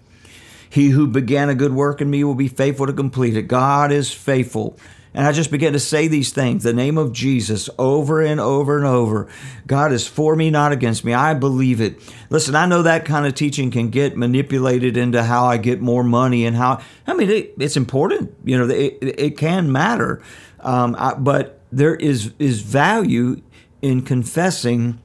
He 0.68 0.90
who 0.90 1.06
began 1.06 1.50
a 1.50 1.54
good 1.54 1.74
work 1.74 2.00
in 2.00 2.10
me 2.10 2.24
will 2.24 2.34
be 2.34 2.48
faithful 2.48 2.86
to 2.86 2.92
complete 2.92 3.36
it. 3.36 3.42
God 3.42 3.92
is 3.92 4.12
faithful. 4.12 4.78
And 5.14 5.26
I 5.26 5.32
just 5.32 5.50
began 5.50 5.74
to 5.74 5.78
say 5.78 6.08
these 6.08 6.32
things, 6.32 6.62
the 6.62 6.72
name 6.72 6.96
of 6.96 7.12
Jesus, 7.12 7.68
over 7.78 8.22
and 8.22 8.40
over 8.40 8.78
and 8.78 8.86
over. 8.86 9.28
God 9.66 9.92
is 9.92 10.06
for 10.06 10.34
me, 10.34 10.50
not 10.50 10.72
against 10.72 11.04
me. 11.04 11.12
I 11.12 11.34
believe 11.34 11.80
it. 11.80 12.00
Listen, 12.30 12.54
I 12.54 12.66
know 12.66 12.82
that 12.82 13.04
kind 13.04 13.26
of 13.26 13.34
teaching 13.34 13.70
can 13.70 13.90
get 13.90 14.16
manipulated 14.16 14.96
into 14.96 15.22
how 15.22 15.44
I 15.44 15.58
get 15.58 15.80
more 15.82 16.02
money 16.02 16.46
and 16.46 16.56
how, 16.56 16.80
I 17.06 17.12
mean, 17.12 17.28
it, 17.28 17.54
it's 17.58 17.76
important. 17.76 18.34
You 18.44 18.58
know, 18.58 18.74
it, 18.74 18.98
it 19.02 19.36
can 19.36 19.70
matter. 19.70 20.22
Um, 20.60 20.96
I, 20.98 21.14
but 21.14 21.60
there 21.70 21.94
is, 21.94 22.32
is 22.38 22.62
value 22.62 23.42
in 23.82 24.02
confessing 24.02 24.98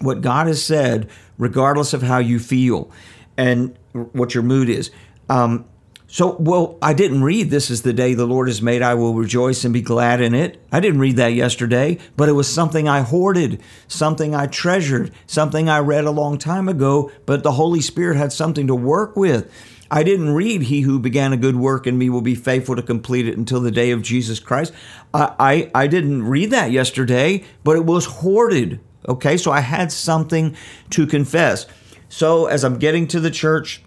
what 0.00 0.20
God 0.20 0.46
has 0.46 0.62
said, 0.62 1.08
regardless 1.38 1.92
of 1.92 2.02
how 2.02 2.18
you 2.18 2.38
feel 2.38 2.90
and 3.36 3.76
what 3.92 4.34
your 4.34 4.44
mood 4.44 4.68
is. 4.68 4.90
Um, 5.28 5.64
so, 6.12 6.36
well, 6.38 6.76
I 6.82 6.92
didn't 6.92 7.24
read 7.24 7.48
This 7.48 7.70
is 7.70 7.80
the 7.80 7.94
day 7.94 8.12
the 8.12 8.26
Lord 8.26 8.48
has 8.48 8.60
made. 8.60 8.82
I 8.82 8.92
will 8.92 9.14
rejoice 9.14 9.64
and 9.64 9.72
be 9.72 9.80
glad 9.80 10.20
in 10.20 10.34
it. 10.34 10.60
I 10.70 10.78
didn't 10.78 11.00
read 11.00 11.16
that 11.16 11.32
yesterday, 11.32 11.96
but 12.18 12.28
it 12.28 12.32
was 12.32 12.52
something 12.52 12.86
I 12.86 13.00
hoarded, 13.00 13.62
something 13.88 14.34
I 14.34 14.46
treasured, 14.46 15.10
something 15.26 15.70
I 15.70 15.78
read 15.78 16.04
a 16.04 16.10
long 16.10 16.36
time 16.36 16.68
ago, 16.68 17.10
but 17.24 17.42
the 17.42 17.52
Holy 17.52 17.80
Spirit 17.80 18.18
had 18.18 18.30
something 18.30 18.66
to 18.66 18.74
work 18.74 19.16
with. 19.16 19.50
I 19.90 20.02
didn't 20.02 20.34
read, 20.34 20.64
He 20.64 20.82
who 20.82 20.98
began 20.98 21.32
a 21.32 21.38
good 21.38 21.56
work 21.56 21.86
in 21.86 21.96
me 21.96 22.10
will 22.10 22.20
be 22.20 22.34
faithful 22.34 22.76
to 22.76 22.82
complete 22.82 23.26
it 23.26 23.38
until 23.38 23.62
the 23.62 23.70
day 23.70 23.90
of 23.90 24.02
Jesus 24.02 24.38
Christ. 24.38 24.74
I, 25.14 25.34
I, 25.38 25.70
I 25.74 25.86
didn't 25.86 26.24
read 26.24 26.50
that 26.50 26.72
yesterday, 26.72 27.42
but 27.64 27.76
it 27.76 27.86
was 27.86 28.04
hoarded. 28.04 28.80
Okay, 29.08 29.38
so 29.38 29.50
I 29.50 29.60
had 29.60 29.90
something 29.90 30.56
to 30.90 31.06
confess. 31.06 31.64
So 32.10 32.44
as 32.44 32.64
I'm 32.64 32.76
getting 32.76 33.06
to 33.08 33.18
the 33.18 33.30
church, 33.30 33.82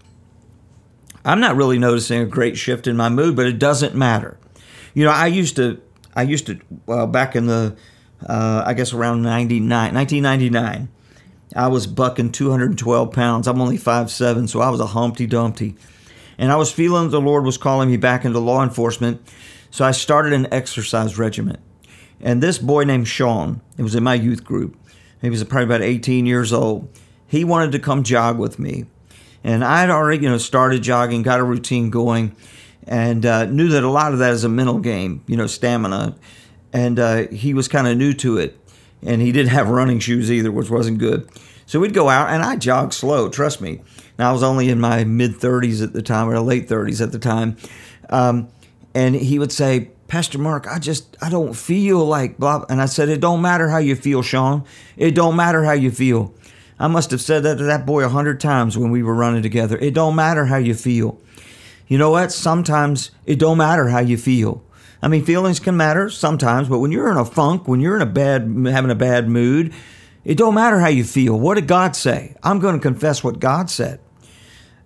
I'm 1.25 1.39
not 1.39 1.55
really 1.55 1.79
noticing 1.79 2.21
a 2.21 2.25
great 2.25 2.55
shift 2.55 2.85
in 2.85 2.95
my 2.95 3.09
mood, 3.09 3.35
but 3.35 3.47
it 3.47 3.57
doesn't 3.57 3.95
matter. 3.95 4.37
You 4.93 5.05
know, 5.05 5.11
I 5.11 5.25
used 5.25 5.55
to, 5.55 5.81
I 6.15 6.21
used 6.21 6.45
to, 6.45 6.59
well, 6.85 7.07
back 7.07 7.35
in 7.35 7.47
the, 7.47 7.75
uh, 8.25 8.63
I 8.65 8.75
guess 8.75 8.93
around 8.93 9.23
99, 9.23 9.67
1999, 9.93 10.87
I 11.55 11.67
was 11.67 11.87
bucking 11.87 12.31
212 12.31 13.11
pounds. 13.11 13.47
I'm 13.47 13.59
only 13.59 13.77
5'7, 13.77 14.47
so 14.47 14.61
I 14.61 14.69
was 14.69 14.79
a 14.79 14.85
Humpty 14.85 15.25
Dumpty. 15.25 15.75
And 16.37 16.51
I 16.51 16.57
was 16.57 16.71
feeling 16.71 17.09
the 17.09 17.19
Lord 17.19 17.43
was 17.43 17.57
calling 17.57 17.89
me 17.89 17.97
back 17.97 18.23
into 18.23 18.39
law 18.39 18.61
enforcement. 18.61 19.21
So 19.71 19.83
I 19.83 19.91
started 19.91 20.33
an 20.33 20.53
exercise 20.53 21.17
regiment. 21.17 21.59
And 22.21 22.41
this 22.41 22.59
boy 22.59 22.83
named 22.83 23.07
Sean, 23.07 23.61
it 23.77 23.83
was 23.83 23.95
in 23.95 24.03
my 24.03 24.13
youth 24.13 24.43
group, 24.43 24.77
he 25.21 25.29
was 25.29 25.43
probably 25.43 25.65
about 25.65 25.81
18 25.81 26.25
years 26.27 26.53
old. 26.53 26.87
He 27.25 27.43
wanted 27.43 27.71
to 27.71 27.79
come 27.79 28.03
jog 28.03 28.37
with 28.37 28.59
me. 28.59 28.85
And 29.45 29.63
I 29.63 29.79
had 29.79 29.91
already, 29.91 30.23
you 30.23 30.29
know, 30.29 30.39
started 30.39 30.81
jogging, 30.81 31.21
got 31.21 31.39
a 31.39 31.43
routine 31.43 31.91
going, 31.91 32.35
and 32.87 33.23
uh, 33.27 33.45
knew 33.45 33.69
that 33.69 33.83
a 33.83 33.89
lot 33.89 34.11
of 34.11 34.17
that 34.17 34.33
is 34.33 34.43
a 34.43 34.49
mental 34.49 34.79
game, 34.79 35.23
you 35.27 35.37
know, 35.37 35.45
stamina. 35.45 36.15
And 36.73 36.97
uh, 36.97 37.27
he 37.27 37.53
was 37.53 37.67
kind 37.67 37.87
of 37.87 37.95
new 37.95 38.11
to 38.15 38.39
it. 38.39 38.59
And 39.03 39.21
he 39.21 39.31
didn't 39.31 39.51
have 39.51 39.69
running 39.69 39.99
shoes 39.99 40.31
either, 40.31 40.51
which 40.51 40.71
wasn't 40.71 40.97
good. 40.97 41.29
So 41.67 41.79
we'd 41.79 41.93
go 41.93 42.09
out, 42.09 42.31
and 42.31 42.41
I 42.41 42.55
jogged 42.55 42.93
slow, 42.93 43.29
trust 43.29 43.61
me. 43.61 43.81
Now, 44.17 44.31
I 44.31 44.33
was 44.33 44.41
only 44.41 44.69
in 44.69 44.79
my 44.79 45.03
mid 45.03 45.33
30s 45.33 45.83
at 45.83 45.93
the 45.93 46.01
time, 46.01 46.27
or 46.27 46.39
late 46.39 46.67
30s 46.67 46.99
at 46.99 47.11
the 47.11 47.19
time. 47.19 47.55
Um, 48.09 48.49
and 48.95 49.13
he 49.13 49.37
would 49.37 49.51
say, 49.51 49.91
Pastor 50.07 50.39
Mark, 50.39 50.67
I 50.67 50.79
just 50.79 51.17
I 51.21 51.29
don't 51.29 51.53
feel 51.53 52.03
like 52.03 52.37
blah. 52.39 52.65
And 52.67 52.81
I 52.81 52.85
said, 52.85 53.09
it 53.09 53.21
don't 53.21 53.41
matter 53.41 53.69
how 53.69 53.77
you 53.77 53.95
feel, 53.95 54.23
Sean. 54.23 54.63
It 54.97 55.13
don't 55.13 55.35
matter 55.35 55.63
how 55.63 55.73
you 55.73 55.91
feel. 55.91 56.33
I 56.79 56.87
must 56.87 57.11
have 57.11 57.21
said 57.21 57.43
that 57.43 57.57
to 57.57 57.63
that 57.63 57.85
boy 57.85 58.03
a 58.03 58.09
hundred 58.09 58.39
times 58.39 58.77
when 58.77 58.91
we 58.91 59.01
were 59.01 59.15
running 59.15 59.41
together. 59.41 59.77
It 59.77 59.93
don't 59.93 60.15
matter 60.15 60.45
how 60.45 60.57
you 60.57 60.73
feel. 60.73 61.19
You 61.87 61.97
know 61.97 62.09
what? 62.09 62.31
Sometimes 62.31 63.11
it 63.25 63.39
don't 63.39 63.57
matter 63.57 63.89
how 63.89 63.99
you 63.99 64.17
feel. 64.17 64.63
I 65.01 65.07
mean, 65.07 65.23
feelings 65.23 65.59
can 65.59 65.77
matter 65.77 66.09
sometimes, 66.09 66.67
but 66.67 66.79
when 66.79 66.91
you're 66.91 67.11
in 67.11 67.17
a 67.17 67.25
funk, 67.25 67.67
when 67.67 67.79
you're 67.79 67.95
in 67.95 68.01
a 68.01 68.07
bad 68.07 68.41
having 68.41 68.91
a 68.91 68.95
bad 68.95 69.29
mood, 69.29 69.73
it 70.23 70.37
don't 70.37 70.55
matter 70.55 70.79
how 70.79 70.87
you 70.87 71.03
feel. 71.03 71.39
What 71.39 71.55
did 71.55 71.67
God 71.67 71.95
say? 71.95 72.35
I'm 72.41 72.59
going 72.59 72.75
to 72.75 72.81
confess 72.81 73.23
what 73.23 73.39
God 73.39 73.69
said. 73.69 73.99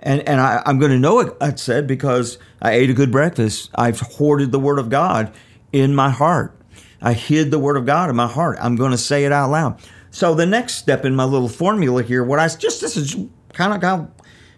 And, 0.01 0.21
and 0.27 0.39
I, 0.39 0.61
am 0.65 0.79
going 0.79 0.91
to 0.91 0.99
know 0.99 1.15
what 1.15 1.37
it 1.41 1.59
said 1.59 1.87
because 1.87 2.37
I 2.61 2.71
ate 2.71 2.89
a 2.89 2.93
good 2.93 3.11
breakfast. 3.11 3.69
I've 3.75 3.99
hoarded 3.99 4.51
the 4.51 4.59
Word 4.59 4.79
of 4.79 4.89
God 4.89 5.33
in 5.71 5.95
my 5.95 6.09
heart. 6.09 6.55
I 7.01 7.13
hid 7.13 7.51
the 7.51 7.59
Word 7.59 7.77
of 7.77 7.85
God 7.85 8.09
in 8.09 8.15
my 8.15 8.27
heart. 8.27 8.57
I'm 8.61 8.75
going 8.75 8.91
to 8.91 8.97
say 8.97 9.25
it 9.25 9.31
out 9.31 9.51
loud. 9.51 9.81
So 10.11 10.33
the 10.33 10.45
next 10.45 10.75
step 10.75 11.05
in 11.05 11.15
my 11.15 11.23
little 11.23 11.49
formula 11.49 12.03
here, 12.03 12.23
what 12.23 12.39
I 12.39 12.47
just 12.47 12.81
this 12.81 12.97
is 12.97 13.15
kind 13.53 13.73
of 13.73 13.81
God, 13.81 14.11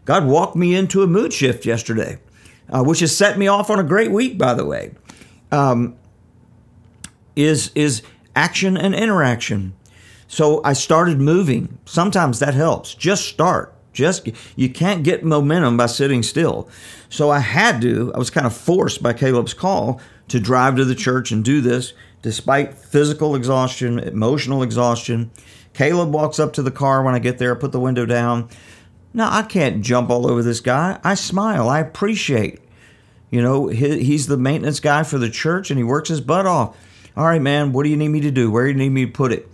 God 0.05 0.25
walked 0.25 0.55
me 0.55 0.75
into 0.75 1.03
a 1.03 1.07
mood 1.07 1.33
shift 1.33 1.65
yesterday, 1.65 2.19
uh, 2.69 2.83
which 2.83 2.99
has 2.99 3.15
set 3.15 3.37
me 3.37 3.47
off 3.47 3.69
on 3.69 3.79
a 3.79 3.83
great 3.83 4.11
week, 4.11 4.37
by 4.37 4.53
the 4.53 4.65
way. 4.65 4.93
Um, 5.51 5.97
is 7.35 7.71
is 7.75 8.01
action 8.35 8.77
and 8.77 8.95
interaction. 8.95 9.73
So 10.27 10.61
I 10.63 10.73
started 10.73 11.19
moving. 11.19 11.77
Sometimes 11.85 12.39
that 12.39 12.53
helps. 12.53 12.93
Just 12.95 13.25
start. 13.25 13.75
Just 13.93 14.29
you 14.55 14.69
can't 14.69 15.03
get 15.03 15.23
momentum 15.23 15.77
by 15.77 15.87
sitting 15.87 16.23
still. 16.23 16.69
So 17.09 17.29
I 17.29 17.39
had 17.39 17.81
to, 17.81 18.11
I 18.13 18.17
was 18.17 18.29
kind 18.29 18.47
of 18.47 18.55
forced 18.55 19.03
by 19.03 19.13
Caleb's 19.13 19.53
call 19.53 19.99
to 20.29 20.39
drive 20.39 20.77
to 20.77 20.85
the 20.85 20.95
church 20.95 21.31
and 21.31 21.43
do 21.43 21.61
this 21.61 21.93
despite 22.21 22.77
physical 22.77 23.35
exhaustion, 23.35 23.99
emotional 23.99 24.63
exhaustion. 24.63 25.31
Caleb 25.73 26.13
walks 26.13 26.39
up 26.39 26.53
to 26.53 26.61
the 26.61 26.71
car 26.71 27.03
when 27.03 27.15
I 27.15 27.19
get 27.19 27.37
there, 27.37 27.55
I 27.55 27.59
put 27.59 27.71
the 27.71 27.79
window 27.79 28.05
down. 28.05 28.49
Now, 29.13 29.29
I 29.31 29.41
can't 29.43 29.81
jump 29.81 30.09
all 30.09 30.29
over 30.29 30.41
this 30.41 30.61
guy. 30.61 30.99
I 31.03 31.15
smile. 31.15 31.67
I 31.67 31.79
appreciate. 31.79 32.59
You 33.29 33.41
know, 33.41 33.67
he's 33.67 34.27
the 34.27 34.37
maintenance 34.37 34.79
guy 34.79 35.03
for 35.03 35.17
the 35.17 35.29
church 35.29 35.71
and 35.71 35.77
he 35.77 35.83
works 35.83 36.09
his 36.09 36.21
butt 36.21 36.45
off. 36.45 36.77
All 37.15 37.25
right, 37.25 37.41
man, 37.41 37.73
what 37.73 37.83
do 37.83 37.89
you 37.89 37.97
need 37.97 38.09
me 38.09 38.21
to 38.21 38.31
do? 38.31 38.51
Where 38.51 38.65
do 38.65 38.71
you 38.71 38.77
need 38.77 38.89
me 38.89 39.05
to 39.05 39.11
put 39.11 39.31
it? 39.31 39.49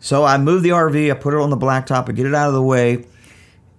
So 0.00 0.24
I 0.24 0.38
move 0.38 0.62
the 0.62 0.70
RV, 0.70 1.10
I 1.10 1.14
put 1.14 1.34
it 1.34 1.40
on 1.40 1.50
the 1.50 1.56
blacktop, 1.56 2.08
I 2.08 2.12
get 2.12 2.26
it 2.26 2.34
out 2.34 2.48
of 2.48 2.54
the 2.54 2.62
way. 2.62 3.04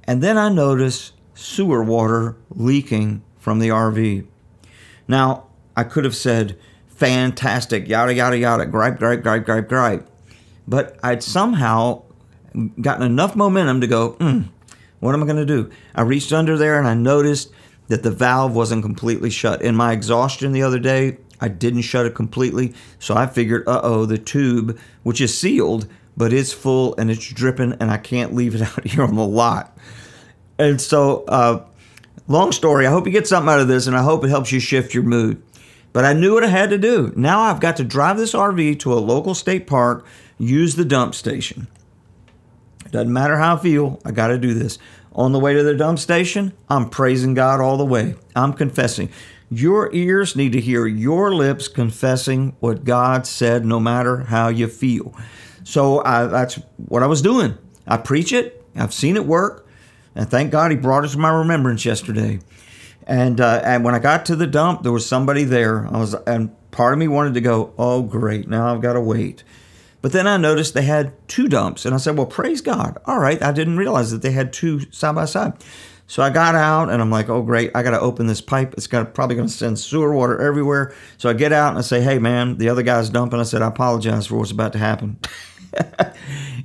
And 0.06 0.22
then 0.22 0.38
I 0.38 0.50
noticed 0.50 1.14
sewer 1.34 1.84
water 1.84 2.36
leaking 2.50 3.24
from 3.38 3.60
the 3.60 3.70
RV. 3.70 4.26
Now, 5.08 5.48
I 5.76 5.84
could 5.84 6.04
have 6.04 6.16
said, 6.16 6.58
fantastic, 6.88 7.88
yada, 7.88 8.14
yada, 8.14 8.38
yada, 8.38 8.66
gripe, 8.66 9.00
gripe, 9.00 9.24
gripe, 9.24 9.46
gripe, 9.46 9.68
gripe. 9.68 10.08
But 10.68 11.00
I'd 11.04 11.24
somehow 11.24 12.04
gotten 12.80 13.06
enough 13.06 13.36
momentum 13.36 13.82
to 13.82 13.88
go, 13.88 14.14
mm, 14.14 14.50
what 15.00 15.16
am 15.16 15.24
I 15.24 15.26
going 15.26 15.38
to 15.38 15.46
do? 15.46 15.70
I 15.96 16.02
reached 16.02 16.32
under 16.32 16.58
there 16.58 16.78
and 16.78 16.88
I 16.88 16.94
noticed 16.94 17.52
that 17.88 18.04
the 18.04 18.12
valve 18.12 18.56
wasn't 18.56 18.84
completely 18.84 19.30
shut. 19.30 19.62
In 19.62 19.76
my 19.76 19.92
exhaustion 19.92 20.52
the 20.52 20.64
other 20.64 20.80
day, 20.80 21.18
I 21.42 21.48
didn't 21.48 21.82
shut 21.82 22.06
it 22.06 22.14
completely. 22.14 22.74
So 23.00 23.16
I 23.16 23.26
figured, 23.26 23.68
uh 23.68 23.82
oh, 23.84 24.06
the 24.06 24.18
tube, 24.18 24.80
which 25.04 25.20
is 25.20 25.38
sealed, 25.38 25.88
but 26.22 26.32
it's 26.32 26.54
full 26.54 26.94
and 27.00 27.10
it's 27.10 27.34
dripping 27.34 27.74
and 27.80 27.90
I 27.90 27.98
can't 27.98 28.36
leave 28.36 28.54
it 28.54 28.62
out 28.78 28.86
here 28.86 29.02
on 29.02 29.16
the 29.16 29.26
lot. 29.26 29.76
And 30.60 30.80
so, 30.80 31.24
uh, 31.24 31.66
long 32.28 32.52
story, 32.52 32.86
I 32.86 32.92
hope 32.92 33.08
you 33.08 33.12
get 33.12 33.26
something 33.26 33.52
out 33.52 33.60
of 33.60 33.68
this 33.68 33.88
and 33.88 33.98
I 33.98 34.04
hope 34.04 34.24
it 34.24 34.30
helps 34.30 34.52
you 34.52 34.60
shift 34.60 34.94
your 34.94 35.02
mood. 35.02 35.42
But 35.94 36.06
I 36.06 36.14
knew 36.14 36.36
what 36.36 36.44
I 36.44 36.48
had 36.50 36.70
to 36.70 36.78
do. 36.78 37.12
Now 37.16 37.42
I've 37.42 37.60
got 37.60 37.76
to 37.78 37.84
drive 37.84 38.18
this 38.18 38.34
RV 38.34 38.78
to 38.82 38.94
a 38.94 39.02
local 39.02 39.34
state 39.34 39.66
park, 39.66 40.06
use 40.38 40.76
the 40.76 40.86
dump 40.86 41.16
station. 41.16 41.66
It 42.86 42.92
doesn't 42.92 43.12
matter 43.12 43.38
how 43.38 43.56
I 43.56 43.60
feel, 43.60 44.00
I 44.06 44.12
got 44.12 44.28
to 44.28 44.38
do 44.38 44.54
this. 44.54 44.78
On 45.14 45.32
the 45.32 45.40
way 45.40 45.56
to 45.56 45.64
the 45.64 45.74
dump 45.74 45.98
station, 45.98 46.54
I'm 46.70 46.92
praising 46.92 47.34
God 47.34 47.62
all 47.62 47.78
the 47.78 47.84
way. 47.84 48.14
I'm 48.36 48.54
confessing. 48.54 49.10
Your 49.50 49.92
ears 49.92 50.36
need 50.36 50.52
to 50.52 50.62
hear 50.62 50.86
your 50.86 51.34
lips 51.34 51.68
confessing 51.68 52.56
what 52.60 52.84
God 52.84 53.26
said, 53.26 53.66
no 53.66 53.80
matter 53.80 54.18
how 54.18 54.50
you 54.50 54.68
feel. 54.68 55.16
So 55.63 56.04
I, 56.04 56.26
that's 56.28 56.56
what 56.88 57.04
I 57.04 57.08
was 57.08 57.21
doing. 57.21 57.58
I 57.88 57.97
preach 57.97 58.34
it. 58.34 58.63
I've 58.76 58.93
seen 58.93 59.15
it 59.15 59.26
work, 59.26 59.67
and 60.15 60.30
thank 60.30 60.52
God 60.52 60.71
He 60.71 60.78
brought 60.78 61.06
it 61.06 61.10
to 61.10 61.17
my 61.17 61.30
remembrance 61.30 61.86
yesterday. 61.86 62.39
And 63.06 63.41
uh, 63.41 63.62
and 63.63 63.84
when 63.84 63.95
I 63.95 64.00
got 64.00 64.26
to 64.28 64.36
the 64.36 64.47
dump, 64.47 64.84
there 64.84 64.91
was 64.91 65.06
somebody 65.06 65.43
there. 65.43 65.88
I 65.88 65.97
was, 65.97 66.13
and 66.13 66.56
part 66.71 66.93
of 66.93 67.00
me 67.00 67.08
wanted 67.08 67.34
to 67.34 67.41
go, 67.41 67.74
"Oh, 67.78 68.02
great! 68.02 68.47
Now 68.47 68.74
I've 68.74 68.82
got 68.82 68.93
to 68.93 69.02
wait." 69.02 69.43
But 70.02 70.13
then 70.13 70.26
I 70.26 70.38
noticed 70.38 70.74
they 70.74 70.84
had 70.84 71.13
two 71.28 71.47
dumps, 71.47 71.86
and 71.86 71.93
I 71.93 71.97
said, 71.97 72.17
"Well, 72.17 72.28
praise 72.28 72.62
God! 72.62 72.97
All 73.06 73.19
right, 73.19 73.41
I 73.41 73.52
didn't 73.52 73.78
realize 73.78 74.12
that 74.12 74.21
they 74.21 74.32
had 74.32 74.54
two 74.54 74.91
side 74.91 75.15
by 75.15 75.26
side." 75.26 75.54
So 76.12 76.21
I 76.21 76.30
got 76.30 76.56
out 76.56 76.89
and 76.89 77.02
I'm 77.02 77.10
like, 77.10 77.30
oh 77.30 77.41
great, 77.41 77.71
I 77.74 77.84
got 77.84 77.91
to 77.91 78.00
open 78.02 78.28
this 78.28 78.41
pipe. 78.41 78.74
It's 78.74 78.86
got 78.86 79.13
probably 79.13 79.38
going 79.38 79.47
to 79.47 79.54
send 79.54 79.80
sewer 79.80 80.13
water 80.13 80.41
everywhere. 80.41 80.93
So 81.17 81.30
I 81.30 81.34
get 81.34 81.54
out 81.54 81.69
and 81.69 81.78
I 81.78 81.84
say, 81.84 82.02
hey 82.02 82.19
man, 82.19 82.58
the 82.58 82.67
other 82.67 82.84
guy's 82.84 83.10
dumping. 83.10 83.39
I 83.39 83.43
said, 83.43 83.62
I 83.62 83.69
apologize 83.69 84.28
for 84.28 84.36
what's 84.36 84.52
about 84.52 84.74
to 84.74 84.80
happen. 84.80 85.19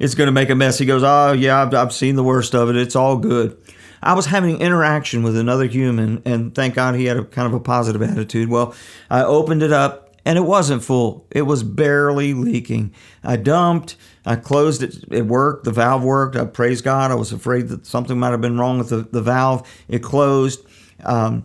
it's 0.00 0.14
going 0.14 0.26
to 0.26 0.32
make 0.32 0.50
a 0.50 0.54
mess. 0.54 0.78
He 0.78 0.86
goes, 0.86 1.02
oh 1.02 1.32
yeah, 1.32 1.62
I've, 1.62 1.74
I've 1.74 1.92
seen 1.92 2.16
the 2.16 2.24
worst 2.24 2.54
of 2.54 2.70
it. 2.70 2.76
It's 2.76 2.96
all 2.96 3.16
good. 3.16 3.56
I 4.02 4.12
was 4.12 4.26
having 4.26 4.60
interaction 4.60 5.22
with 5.22 5.36
another 5.36 5.66
human, 5.66 6.22
and 6.24 6.54
thank 6.54 6.74
God 6.74 6.94
he 6.94 7.06
had 7.06 7.16
a 7.16 7.24
kind 7.24 7.46
of 7.46 7.54
a 7.54 7.60
positive 7.60 8.02
attitude. 8.02 8.48
Well, 8.48 8.74
I 9.10 9.22
opened 9.24 9.62
it 9.62 9.72
up 9.72 10.06
and 10.26 10.36
it 10.36 10.42
wasn't 10.42 10.82
full. 10.82 11.26
It 11.30 11.42
was 11.42 11.62
barely 11.62 12.34
leaking. 12.34 12.92
I 13.22 13.36
dumped. 13.36 13.96
I 14.24 14.34
closed 14.34 14.82
it. 14.82 14.96
It 15.10 15.26
worked. 15.26 15.64
The 15.64 15.70
valve 15.70 16.02
worked. 16.02 16.34
I 16.34 16.44
praise 16.44 16.82
God. 16.82 17.12
I 17.12 17.14
was 17.14 17.32
afraid 17.32 17.68
that 17.68 17.86
something 17.86 18.18
might 18.18 18.30
have 18.30 18.40
been 18.40 18.58
wrong 18.58 18.78
with 18.78 18.88
the, 18.88 19.06
the 19.10 19.22
valve. 19.22 19.68
It 19.88 20.02
closed. 20.02 20.66
Um, 21.04 21.44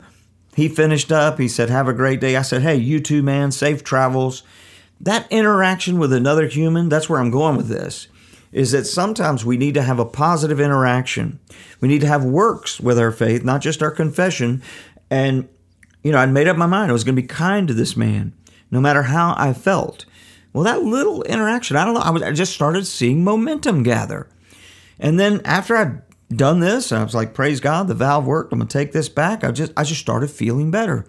he 0.56 0.68
finished 0.68 1.12
up. 1.12 1.38
He 1.38 1.48
said, 1.48 1.70
Have 1.70 1.88
a 1.88 1.94
great 1.94 2.20
day. 2.20 2.36
I 2.36 2.42
said, 2.42 2.64
Hey, 2.64 2.76
you 2.76 3.00
too, 3.00 3.22
man. 3.22 3.52
Safe 3.52 3.84
travels. 3.84 4.42
That 5.02 5.28
interaction 5.32 6.00
with 6.00 6.14
another 6.14 6.48
human, 6.48 6.90
that's 6.90 7.10
where 7.10 7.20
I'm 7.20 7.32
going 7.32 7.58
with 7.58 7.68
this, 7.68 8.08
is 8.52 8.72
that 8.72 8.86
sometimes 8.86 9.44
we 9.44 9.58
need 9.58 9.74
to 9.74 9.82
have 9.82 10.00
a 10.00 10.06
positive 10.06 10.60
interaction. 10.60 11.40
We 11.80 11.88
need 11.88 12.02
to 12.02 12.08
have 12.08 12.24
works 12.24 12.80
with 12.80 13.00
our 13.00 13.12
faith, 13.12 13.44
not 13.44 13.62
just 13.62 13.82
our 13.82 13.92
confession. 13.92 14.62
And, 15.10 15.50
you 16.04 16.12
know, 16.12 16.20
I'd 16.20 16.32
made 16.32 16.48
up 16.48 16.58
my 16.58 16.68
mind. 16.68 16.92
I 16.92 16.94
was 16.94 17.04
going 17.04 17.16
to 17.16 17.22
be 17.22 17.28
kind 17.28 17.68
to 17.68 17.74
this 17.74 17.98
man 17.98 18.34
no 18.70 18.80
matter 18.80 19.04
how 19.04 19.36
I 19.38 19.54
felt. 19.54 20.06
Well, 20.54 20.64
that 20.64 20.84
little 20.84 21.24
interaction, 21.24 21.78
I 21.78 21.86
don't 21.86 21.94
know, 21.94 22.02
I, 22.02 22.10
was, 22.10 22.24
I 22.24 22.32
just 22.32 22.54
started 22.54 22.86
seeing 22.88 23.24
momentum 23.24 23.84
gather. 23.84 24.28
And 25.00 25.20
then 25.20 25.42
after 25.46 25.76
I'd 25.76 26.02
done 26.36 26.60
this, 26.60 26.92
I 26.92 27.04
was 27.04 27.16
like, 27.16 27.34
praise 27.34 27.60
God, 27.60 27.88
the 27.88 27.94
valve 27.94 28.26
worked. 28.26 28.54
I'm 28.54 28.60
gonna 28.60 28.70
take 28.70 28.92
this 28.92 29.10
back. 29.10 29.44
I 29.44 29.52
just 29.52 29.74
I 29.76 29.84
just 29.84 30.02
started 30.02 30.30
feeling 30.30 30.72
better. 30.72 31.06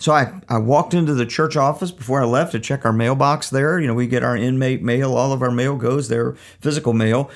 So 0.00 0.12
I, 0.12 0.40
I 0.48 0.56
walked 0.56 0.94
into 0.94 1.12
the 1.12 1.26
church 1.26 1.58
office 1.58 1.90
before 1.90 2.22
I 2.22 2.24
left 2.24 2.52
to 2.52 2.58
check 2.58 2.86
our 2.86 2.92
mailbox 2.92 3.50
there. 3.50 3.78
You 3.78 3.86
know, 3.86 3.92
we 3.92 4.06
get 4.06 4.24
our 4.24 4.34
inmate 4.34 4.82
mail, 4.82 5.14
all 5.14 5.30
of 5.30 5.42
our 5.42 5.50
mail 5.50 5.76
goes 5.76 6.08
there, 6.08 6.32
physical 6.58 6.94
mail. 6.94 7.30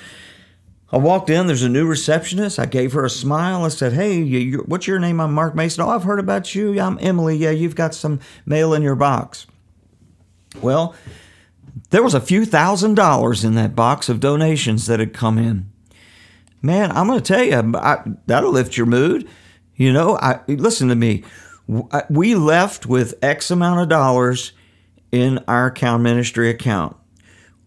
I 0.91 0.97
walked 0.97 1.29
in, 1.29 1.47
there's 1.47 1.63
a 1.63 1.69
new 1.69 1.87
receptionist. 1.87 2.59
I 2.59 2.65
gave 2.65 2.95
her 2.95 3.05
a 3.05 3.11
smile. 3.11 3.67
I 3.67 3.69
said, 3.69 3.93
Hey, 3.93 4.19
you, 4.19 4.65
what's 4.67 4.87
your 4.87 4.99
name? 4.99 5.21
I'm 5.21 5.35
Mark 5.35 5.55
Mason. 5.55 5.85
Oh, 5.85 5.91
I've 5.91 6.05
heard 6.05 6.19
about 6.19 6.55
you. 6.55 6.81
I'm 6.81 6.99
Emily. 7.03 7.37
Yeah, 7.37 7.51
you've 7.51 7.75
got 7.75 7.95
some 7.95 8.19
mail 8.47 8.73
in 8.73 8.81
your 8.81 8.97
box. 8.97 9.47
Well, 10.63 10.95
there 11.91 12.03
was 12.03 12.15
a 12.15 12.21
few 12.21 12.47
thousand 12.47 12.95
dollars 12.95 13.45
in 13.45 13.57
that 13.57 13.77
box 13.77 14.09
of 14.09 14.21
donations 14.21 14.87
that 14.87 15.01
had 15.01 15.13
come 15.13 15.37
in. 15.37 15.71
Man, 16.63 16.91
I'm 16.93 17.09
going 17.09 17.21
to 17.21 17.25
tell 17.25 17.45
you, 17.45 17.77
I, 17.77 18.03
that'll 18.25 18.53
lift 18.53 18.79
your 18.79 18.87
mood. 18.87 19.29
You 19.77 19.93
know, 19.93 20.17
I 20.17 20.41
listen 20.49 20.89
to 20.89 20.95
me. 20.95 21.25
We 21.67 22.35
left 22.35 22.87
with 22.87 23.15
X 23.23 23.51
amount 23.51 23.81
of 23.81 23.89
dollars 23.89 24.53
in 25.11 25.39
our 25.49 25.67
account 25.67 26.03
ministry 26.03 26.51
account. 26.51 26.97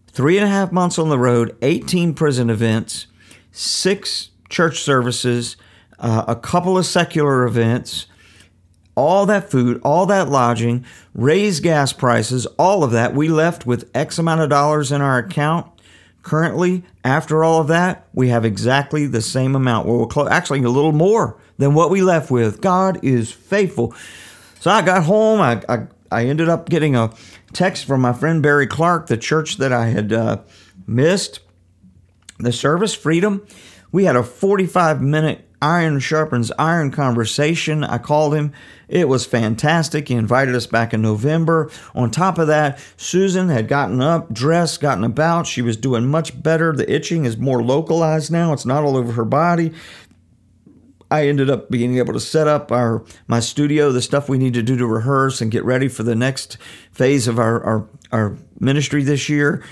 Three 0.06 0.36
and 0.36 0.46
a 0.46 0.50
half 0.50 0.72
months 0.72 0.98
on 0.98 1.08
the 1.08 1.18
road, 1.18 1.56
18 1.62 2.14
prison 2.14 2.50
events, 2.50 3.06
six 3.50 4.30
church 4.48 4.80
services, 4.80 5.56
uh, 5.98 6.24
a 6.28 6.36
couple 6.36 6.78
of 6.78 6.86
secular 6.86 7.44
events, 7.44 8.06
all 8.94 9.26
that 9.26 9.50
food, 9.50 9.80
all 9.84 10.06
that 10.06 10.28
lodging, 10.28 10.84
raised 11.14 11.62
gas 11.62 11.92
prices, 11.92 12.46
all 12.58 12.82
of 12.82 12.90
that. 12.90 13.14
We 13.14 13.28
left 13.28 13.66
with 13.66 13.90
X 13.94 14.18
amount 14.18 14.40
of 14.40 14.50
dollars 14.50 14.92
in 14.92 15.00
our 15.00 15.18
account. 15.18 15.66
Currently, 16.22 16.84
after 17.04 17.42
all 17.42 17.60
of 17.60 17.68
that, 17.68 18.06
we 18.12 18.28
have 18.28 18.44
exactly 18.44 19.06
the 19.06 19.22
same 19.22 19.54
amount. 19.54 19.86
Well, 19.86 20.06
close, 20.06 20.28
actually 20.30 20.62
a 20.62 20.68
little 20.68 20.92
more 20.92 21.40
than 21.58 21.74
what 21.74 21.90
we 21.90 22.02
left 22.02 22.30
with. 22.30 22.60
God 22.60 23.04
is 23.04 23.30
faithful. 23.30 23.94
So 24.60 24.70
I 24.70 24.82
got 24.82 25.04
home. 25.04 25.40
I, 25.40 25.62
I, 25.68 25.86
I 26.10 26.26
ended 26.26 26.48
up 26.48 26.68
getting 26.68 26.96
a 26.96 27.12
text 27.52 27.84
from 27.84 28.00
my 28.00 28.12
friend 28.12 28.42
Barry 28.42 28.66
Clark, 28.66 29.08
the 29.08 29.16
church 29.16 29.58
that 29.58 29.72
I 29.72 29.88
had 29.88 30.12
uh, 30.12 30.38
missed, 30.86 31.40
the 32.38 32.52
service, 32.52 32.94
Freedom. 32.94 33.46
We 33.90 34.04
had 34.04 34.16
a 34.16 34.22
45 34.22 35.00
minute 35.02 35.44
iron 35.60 35.98
sharpens 35.98 36.52
iron 36.58 36.90
conversation. 36.90 37.82
I 37.82 37.98
called 37.98 38.34
him. 38.34 38.52
It 38.88 39.08
was 39.08 39.26
fantastic. 39.26 40.08
He 40.08 40.14
invited 40.14 40.54
us 40.54 40.66
back 40.66 40.94
in 40.94 41.02
November. 41.02 41.70
On 41.94 42.10
top 42.10 42.38
of 42.38 42.46
that, 42.46 42.78
Susan 42.96 43.48
had 43.48 43.68
gotten 43.68 44.00
up, 44.00 44.32
dressed, 44.32 44.80
gotten 44.80 45.04
about. 45.04 45.46
She 45.46 45.62
was 45.62 45.76
doing 45.76 46.06
much 46.06 46.40
better. 46.42 46.72
The 46.72 46.90
itching 46.90 47.24
is 47.24 47.36
more 47.36 47.62
localized 47.62 48.30
now. 48.30 48.52
It's 48.52 48.66
not 48.66 48.84
all 48.84 48.96
over 48.96 49.12
her 49.12 49.24
body. 49.24 49.72
I 51.10 51.26
ended 51.26 51.48
up 51.48 51.70
being 51.70 51.96
able 51.98 52.12
to 52.12 52.20
set 52.20 52.46
up 52.46 52.70
our 52.70 53.04
my 53.26 53.40
studio, 53.40 53.90
the 53.92 54.02
stuff 54.02 54.28
we 54.28 54.38
need 54.38 54.54
to 54.54 54.62
do 54.62 54.76
to 54.76 54.86
rehearse 54.86 55.40
and 55.40 55.50
get 55.50 55.64
ready 55.64 55.88
for 55.88 56.02
the 56.02 56.14
next 56.14 56.58
phase 56.92 57.26
of 57.26 57.38
our, 57.38 57.62
our, 57.64 57.88
our 58.12 58.36
ministry 58.60 59.02
this 59.02 59.28
year. 59.28 59.64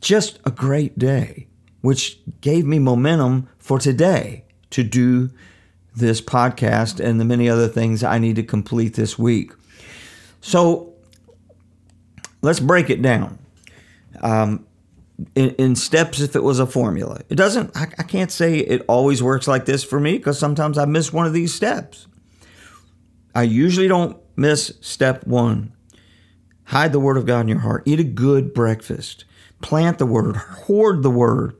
Just 0.00 0.40
a 0.44 0.50
great 0.50 0.98
day, 0.98 1.46
which 1.80 2.18
gave 2.40 2.66
me 2.66 2.78
momentum 2.78 3.48
for 3.58 3.78
today 3.78 4.44
to 4.70 4.82
do 4.82 5.30
this 5.94 6.20
podcast 6.20 7.04
and 7.04 7.20
the 7.20 7.24
many 7.24 7.48
other 7.48 7.68
things 7.68 8.02
I 8.02 8.18
need 8.18 8.36
to 8.36 8.42
complete 8.42 8.94
this 8.94 9.18
week. 9.18 9.52
So 10.40 10.94
let's 12.42 12.60
break 12.60 12.90
it 12.90 13.02
down 13.02 13.38
um, 14.22 14.66
in, 15.34 15.50
in, 15.56 15.76
steps 15.76 16.20
if 16.20 16.36
it 16.36 16.42
was 16.42 16.58
a 16.58 16.66
formula. 16.66 17.20
It 17.28 17.34
doesn't, 17.34 17.76
I, 17.76 17.88
I 17.98 18.02
can't 18.02 18.30
say 18.30 18.58
it 18.58 18.82
always 18.88 19.22
works 19.22 19.48
like 19.48 19.64
this 19.64 19.84
for 19.84 20.00
me 20.00 20.18
because 20.18 20.38
sometimes 20.38 20.78
I 20.78 20.84
miss 20.84 21.12
one 21.12 21.26
of 21.26 21.32
these 21.32 21.54
steps. 21.54 22.06
I 23.34 23.42
usually 23.42 23.88
don't 23.88 24.16
miss 24.36 24.72
step 24.80 25.26
one. 25.26 25.72
Hide 26.64 26.92
the 26.92 27.00
word 27.00 27.16
of 27.16 27.26
God 27.26 27.40
in 27.40 27.48
your 27.48 27.60
heart. 27.60 27.82
Eat 27.86 28.00
a 28.00 28.04
good 28.04 28.54
breakfast. 28.54 29.24
Plant 29.60 29.98
the 29.98 30.06
word. 30.06 30.36
Hoard 30.36 31.02
the 31.02 31.10
word 31.10 31.56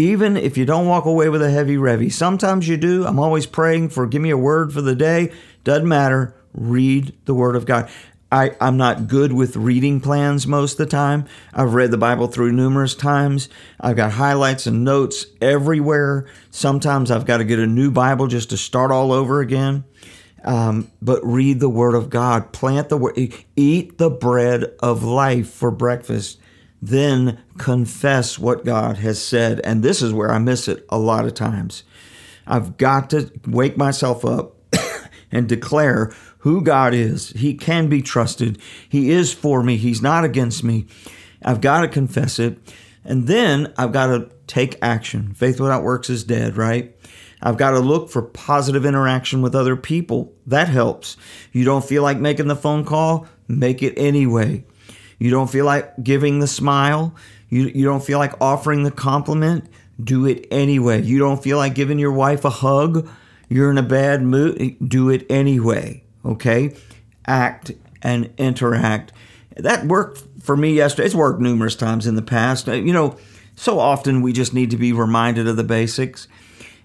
even 0.00 0.36
if 0.36 0.56
you 0.56 0.64
don't 0.64 0.86
walk 0.86 1.04
away 1.04 1.28
with 1.28 1.42
a 1.42 1.50
heavy 1.50 1.76
revy. 1.76 2.10
Sometimes 2.10 2.66
you 2.66 2.76
do. 2.78 3.06
I'm 3.06 3.18
always 3.18 3.46
praying 3.46 3.90
for 3.90 4.06
give 4.06 4.22
me 4.22 4.30
a 4.30 4.36
word 4.36 4.72
for 4.72 4.80
the 4.80 4.94
day. 4.94 5.30
Doesn't 5.62 5.88
matter. 5.88 6.34
Read 6.52 7.14
the 7.26 7.34
Word 7.34 7.54
of 7.54 7.66
God. 7.66 7.88
I, 8.32 8.56
I'm 8.60 8.76
not 8.76 9.08
good 9.08 9.32
with 9.32 9.56
reading 9.56 10.00
plans 10.00 10.46
most 10.46 10.72
of 10.72 10.78
the 10.78 10.86
time. 10.86 11.26
I've 11.52 11.74
read 11.74 11.90
the 11.90 11.98
Bible 11.98 12.28
through 12.28 12.52
numerous 12.52 12.94
times. 12.94 13.48
I've 13.80 13.96
got 13.96 14.12
highlights 14.12 14.66
and 14.66 14.84
notes 14.84 15.26
everywhere. 15.40 16.28
Sometimes 16.50 17.10
I've 17.10 17.26
got 17.26 17.38
to 17.38 17.44
get 17.44 17.58
a 17.58 17.66
new 17.66 17.90
Bible 17.90 18.26
just 18.28 18.50
to 18.50 18.56
start 18.56 18.90
all 18.90 19.12
over 19.12 19.40
again. 19.40 19.84
Um, 20.44 20.90
but 21.02 21.20
read 21.24 21.60
the 21.60 21.68
Word 21.68 21.94
of 21.94 22.08
God. 22.08 22.52
Plant 22.52 22.88
the 22.88 22.96
Word. 22.96 23.18
Eat 23.56 23.98
the 23.98 24.10
bread 24.10 24.72
of 24.80 25.02
life 25.02 25.50
for 25.50 25.70
breakfast 25.70 26.40
then 26.82 27.42
confess 27.58 28.38
what 28.38 28.64
God 28.64 28.98
has 28.98 29.22
said. 29.22 29.60
And 29.60 29.82
this 29.82 30.00
is 30.02 30.12
where 30.12 30.30
I 30.30 30.38
miss 30.38 30.68
it 30.68 30.86
a 30.88 30.98
lot 30.98 31.26
of 31.26 31.34
times. 31.34 31.84
I've 32.46 32.76
got 32.76 33.10
to 33.10 33.30
wake 33.46 33.76
myself 33.76 34.24
up 34.24 34.56
and 35.32 35.48
declare 35.48 36.12
who 36.40 36.62
God 36.62 36.94
is. 36.94 37.30
He 37.30 37.54
can 37.54 37.88
be 37.88 38.02
trusted. 38.02 38.60
He 38.88 39.10
is 39.10 39.32
for 39.32 39.62
me. 39.62 39.76
He's 39.76 40.02
not 40.02 40.24
against 40.24 40.64
me. 40.64 40.86
I've 41.42 41.60
got 41.60 41.82
to 41.82 41.88
confess 41.88 42.38
it. 42.38 42.58
And 43.04 43.26
then 43.26 43.72
I've 43.78 43.92
got 43.92 44.06
to 44.08 44.30
take 44.46 44.76
action. 44.82 45.32
Faith 45.34 45.60
without 45.60 45.82
works 45.82 46.10
is 46.10 46.24
dead, 46.24 46.56
right? 46.56 46.94
I've 47.42 47.56
got 47.56 47.70
to 47.70 47.80
look 47.80 48.10
for 48.10 48.22
positive 48.22 48.84
interaction 48.84 49.40
with 49.40 49.54
other 49.54 49.76
people. 49.76 50.32
That 50.46 50.68
helps. 50.68 51.16
You 51.52 51.64
don't 51.64 51.84
feel 51.84 52.02
like 52.02 52.18
making 52.18 52.48
the 52.48 52.56
phone 52.56 52.84
call? 52.84 53.26
Make 53.48 53.82
it 53.82 53.94
anyway. 53.96 54.64
You 55.18 55.30
don't 55.30 55.50
feel 55.50 55.64
like 55.64 56.02
giving 56.02 56.40
the 56.40 56.46
smile. 56.46 57.14
You, 57.48 57.66
you 57.68 57.84
don't 57.84 58.04
feel 58.04 58.18
like 58.18 58.40
offering 58.40 58.82
the 58.82 58.90
compliment. 58.90 59.66
Do 60.02 60.26
it 60.26 60.46
anyway. 60.50 61.02
You 61.02 61.18
don't 61.18 61.42
feel 61.42 61.58
like 61.58 61.74
giving 61.74 61.98
your 61.98 62.12
wife 62.12 62.44
a 62.44 62.50
hug. 62.50 63.08
You're 63.48 63.70
in 63.70 63.78
a 63.78 63.82
bad 63.82 64.22
mood. 64.22 64.76
Do 64.86 65.08
it 65.10 65.26
anyway. 65.28 66.04
Okay? 66.24 66.76
Act 67.26 67.72
and 68.02 68.32
interact. 68.38 69.12
That 69.56 69.86
worked 69.86 70.22
for 70.42 70.56
me 70.56 70.74
yesterday. 70.74 71.06
It's 71.06 71.14
worked 71.14 71.40
numerous 71.40 71.76
times 71.76 72.06
in 72.06 72.14
the 72.14 72.22
past. 72.22 72.68
Uh, 72.68 72.72
you 72.72 72.92
know, 72.92 73.18
so 73.56 73.78
often 73.78 74.22
we 74.22 74.32
just 74.32 74.54
need 74.54 74.70
to 74.70 74.76
be 74.76 74.92
reminded 74.92 75.46
of 75.46 75.56
the 75.56 75.64
basics. 75.64 76.28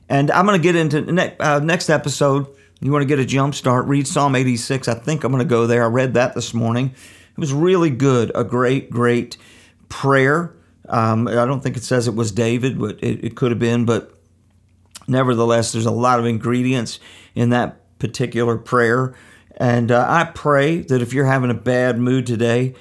And 0.09 0.29
I'm 0.31 0.45
going 0.45 0.59
to 0.59 0.63
get 0.63 0.75
into 0.75 1.01
ne- 1.01 1.35
uh, 1.39 1.59
next 1.59 1.89
episode. 1.89 2.47
You 2.81 2.91
want 2.91 3.01
to 3.01 3.07
get 3.07 3.19
a 3.19 3.25
jump 3.25 3.55
start? 3.55 3.85
Read 3.85 4.07
Psalm 4.07 4.35
86. 4.35 4.87
I 4.87 4.93
think 4.95 5.23
I'm 5.23 5.31
going 5.31 5.43
to 5.43 5.49
go 5.49 5.67
there. 5.67 5.83
I 5.83 5.87
read 5.87 6.13
that 6.15 6.35
this 6.35 6.53
morning. 6.53 6.87
It 6.87 7.39
was 7.39 7.53
really 7.53 7.89
good. 7.89 8.31
A 8.35 8.43
great, 8.43 8.89
great 8.89 9.37
prayer. 9.89 10.53
Um, 10.87 11.27
I 11.27 11.45
don't 11.45 11.61
think 11.61 11.77
it 11.77 11.83
says 11.83 12.07
it 12.07 12.15
was 12.15 12.31
David, 12.31 12.77
but 12.77 13.03
it, 13.03 13.23
it 13.23 13.35
could 13.35 13.51
have 13.51 13.59
been. 13.59 13.85
But 13.85 14.13
nevertheless, 15.07 15.71
there's 15.71 15.85
a 15.85 15.91
lot 15.91 16.19
of 16.19 16.25
ingredients 16.25 16.99
in 17.33 17.49
that 17.49 17.81
particular 18.05 18.57
prayer. 18.57 19.15
And 19.57 19.91
uh, 19.91 20.05
I 20.07 20.25
pray 20.25 20.81
that 20.81 21.01
if 21.01 21.13
you're 21.13 21.25
having 21.25 21.49
a 21.49 21.55
bad 21.55 21.97
mood 21.97 22.27
today, 22.27 22.75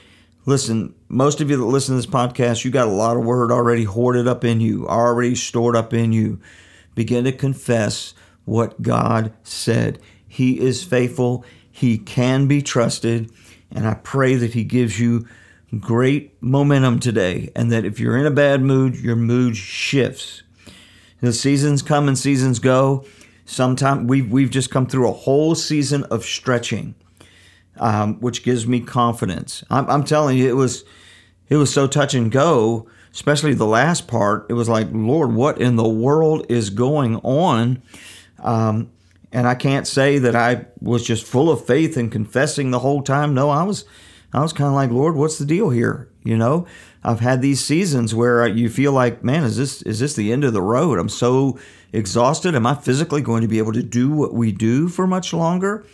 listen, 0.44 0.94
most 1.08 1.40
of 1.40 1.48
you 1.48 1.56
that 1.56 1.64
listen 1.64 1.94
to 1.94 1.96
this 1.96 2.06
podcast, 2.06 2.64
you 2.64 2.70
got 2.70 2.88
a 2.88 2.92
lot 2.92 3.16
of 3.16 3.24
word 3.24 3.50
already 3.50 3.84
hoarded 3.84 4.28
up 4.28 4.44
in 4.44 4.60
you, 4.60 4.86
already 4.86 5.34
stored 5.34 5.76
up 5.76 5.94
in 5.94 6.12
you. 6.12 6.40
Begin 6.94 7.24
to 7.24 7.32
confess 7.32 8.12
what 8.44 8.82
God 8.82 9.32
said. 9.42 9.98
He 10.28 10.60
is 10.60 10.84
faithful, 10.84 11.44
He 11.70 11.96
can 11.96 12.46
be 12.46 12.60
trusted. 12.60 13.30
And 13.70 13.86
I 13.86 13.94
pray 13.94 14.34
that 14.34 14.52
He 14.52 14.64
gives 14.64 15.00
you 15.00 15.26
great 15.80 16.40
momentum 16.42 16.98
today 16.98 17.50
and 17.56 17.72
that 17.72 17.84
if 17.84 17.98
you're 17.98 18.16
in 18.16 18.26
a 18.26 18.30
bad 18.30 18.60
mood, 18.60 18.96
your 18.96 19.16
mood 19.16 19.56
shifts. 19.56 20.42
The 21.20 21.32
seasons 21.32 21.80
come 21.82 22.06
and 22.08 22.18
seasons 22.18 22.58
go. 22.58 23.06
Sometimes 23.44 24.08
we've, 24.08 24.30
we've 24.30 24.50
just 24.50 24.70
come 24.70 24.86
through 24.86 25.08
a 25.08 25.12
whole 25.12 25.54
season 25.54 26.04
of 26.04 26.24
stretching, 26.24 26.94
um, 27.78 28.20
which 28.20 28.42
gives 28.42 28.66
me 28.66 28.80
confidence. 28.80 29.64
I'm, 29.70 29.88
I'm 29.90 30.04
telling 30.04 30.38
you, 30.38 30.48
it 30.48 30.56
was 30.56 30.84
it 31.48 31.56
was 31.56 31.72
so 31.72 31.86
touch 31.86 32.14
and 32.14 32.32
go, 32.32 32.88
especially 33.12 33.54
the 33.54 33.66
last 33.66 34.08
part. 34.08 34.46
It 34.48 34.54
was 34.54 34.68
like, 34.68 34.88
Lord, 34.92 35.34
what 35.34 35.60
in 35.60 35.76
the 35.76 35.88
world 35.88 36.46
is 36.48 36.70
going 36.70 37.16
on? 37.16 37.82
Um, 38.38 38.90
and 39.30 39.46
I 39.46 39.54
can't 39.54 39.86
say 39.86 40.18
that 40.18 40.34
I 40.34 40.66
was 40.80 41.04
just 41.04 41.26
full 41.26 41.50
of 41.50 41.66
faith 41.66 41.96
and 41.96 42.10
confessing 42.10 42.70
the 42.70 42.78
whole 42.78 43.02
time. 43.02 43.34
No, 43.34 43.50
I 43.50 43.64
was 43.64 43.84
I 44.32 44.40
was 44.40 44.52
kind 44.52 44.68
of 44.68 44.74
like, 44.74 44.90
Lord, 44.90 45.16
what's 45.16 45.38
the 45.38 45.44
deal 45.44 45.70
here? 45.70 46.08
You 46.22 46.36
know, 46.36 46.66
I've 47.02 47.20
had 47.20 47.42
these 47.42 47.64
seasons 47.64 48.14
where 48.14 48.46
you 48.46 48.68
feel 48.70 48.92
like, 48.92 49.22
man, 49.22 49.44
is 49.44 49.56
this 49.56 49.82
is 49.82 49.98
this 49.98 50.14
the 50.14 50.32
end 50.32 50.44
of 50.44 50.52
the 50.52 50.62
road? 50.62 50.98
I'm 50.98 51.08
so 51.08 51.58
exhausted. 51.94 52.54
Am 52.54 52.66
I 52.66 52.74
physically 52.74 53.22
going 53.22 53.42
to 53.42 53.48
be 53.48 53.58
able 53.58 53.72
to 53.72 53.82
do 53.82 54.10
what 54.10 54.34
we 54.34 54.52
do 54.52 54.88
for 54.88 55.06
much 55.06 55.32
longer? 55.32 55.84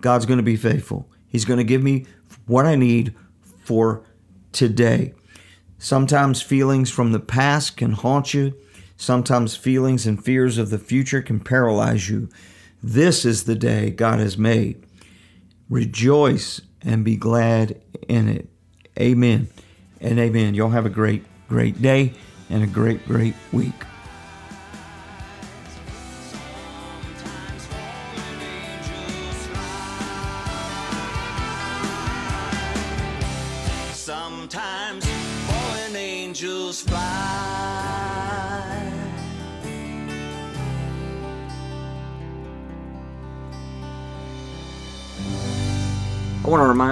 God's 0.00 0.26
going 0.26 0.38
to 0.38 0.42
be 0.42 0.56
faithful. 0.56 1.08
He's 1.28 1.44
going 1.44 1.58
to 1.58 1.64
give 1.64 1.82
me 1.82 2.06
what 2.46 2.66
I 2.66 2.74
need 2.74 3.14
for 3.62 4.04
today. 4.52 5.14
Sometimes 5.78 6.40
feelings 6.40 6.90
from 6.90 7.12
the 7.12 7.20
past 7.20 7.76
can 7.76 7.92
haunt 7.92 8.34
you. 8.34 8.54
Sometimes 8.96 9.56
feelings 9.56 10.06
and 10.06 10.22
fears 10.22 10.56
of 10.56 10.70
the 10.70 10.78
future 10.78 11.20
can 11.20 11.40
paralyze 11.40 12.08
you. 12.08 12.28
This 12.82 13.24
is 13.24 13.44
the 13.44 13.54
day 13.54 13.90
God 13.90 14.18
has 14.18 14.38
made. 14.38 14.84
Rejoice 15.68 16.60
and 16.82 17.04
be 17.04 17.16
glad 17.16 17.80
in 18.08 18.28
it. 18.28 18.48
Amen 18.98 19.48
and 20.00 20.18
amen. 20.18 20.54
Y'all 20.54 20.70
have 20.70 20.86
a 20.86 20.90
great, 20.90 21.24
great 21.48 21.80
day 21.82 22.12
and 22.48 22.62
a 22.62 22.66
great, 22.66 23.04
great 23.06 23.34
week. 23.52 23.74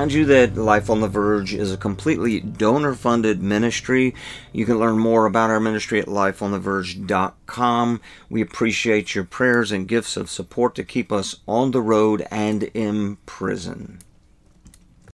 Remind 0.02 0.14
you 0.14 0.24
that 0.24 0.56
Life 0.56 0.90
on 0.90 1.00
the 1.00 1.06
Verge 1.06 1.54
is 1.54 1.72
a 1.72 1.76
completely 1.76 2.40
donor 2.40 2.92
funded 2.92 3.40
ministry. 3.40 4.16
You 4.52 4.66
can 4.66 4.80
learn 4.80 4.98
more 4.98 5.26
about 5.26 5.48
our 5.48 5.60
ministry 5.60 6.00
at 6.00 6.08
lifeontheverge.com. 6.08 8.00
We 8.28 8.42
appreciate 8.42 9.14
your 9.14 9.22
prayers 9.22 9.70
and 9.70 9.86
gifts 9.86 10.16
of 10.16 10.28
support 10.28 10.74
to 10.74 10.82
keep 10.82 11.12
us 11.12 11.36
on 11.46 11.70
the 11.70 11.80
road 11.80 12.26
and 12.32 12.64
in 12.74 13.18
prison. 13.26 14.00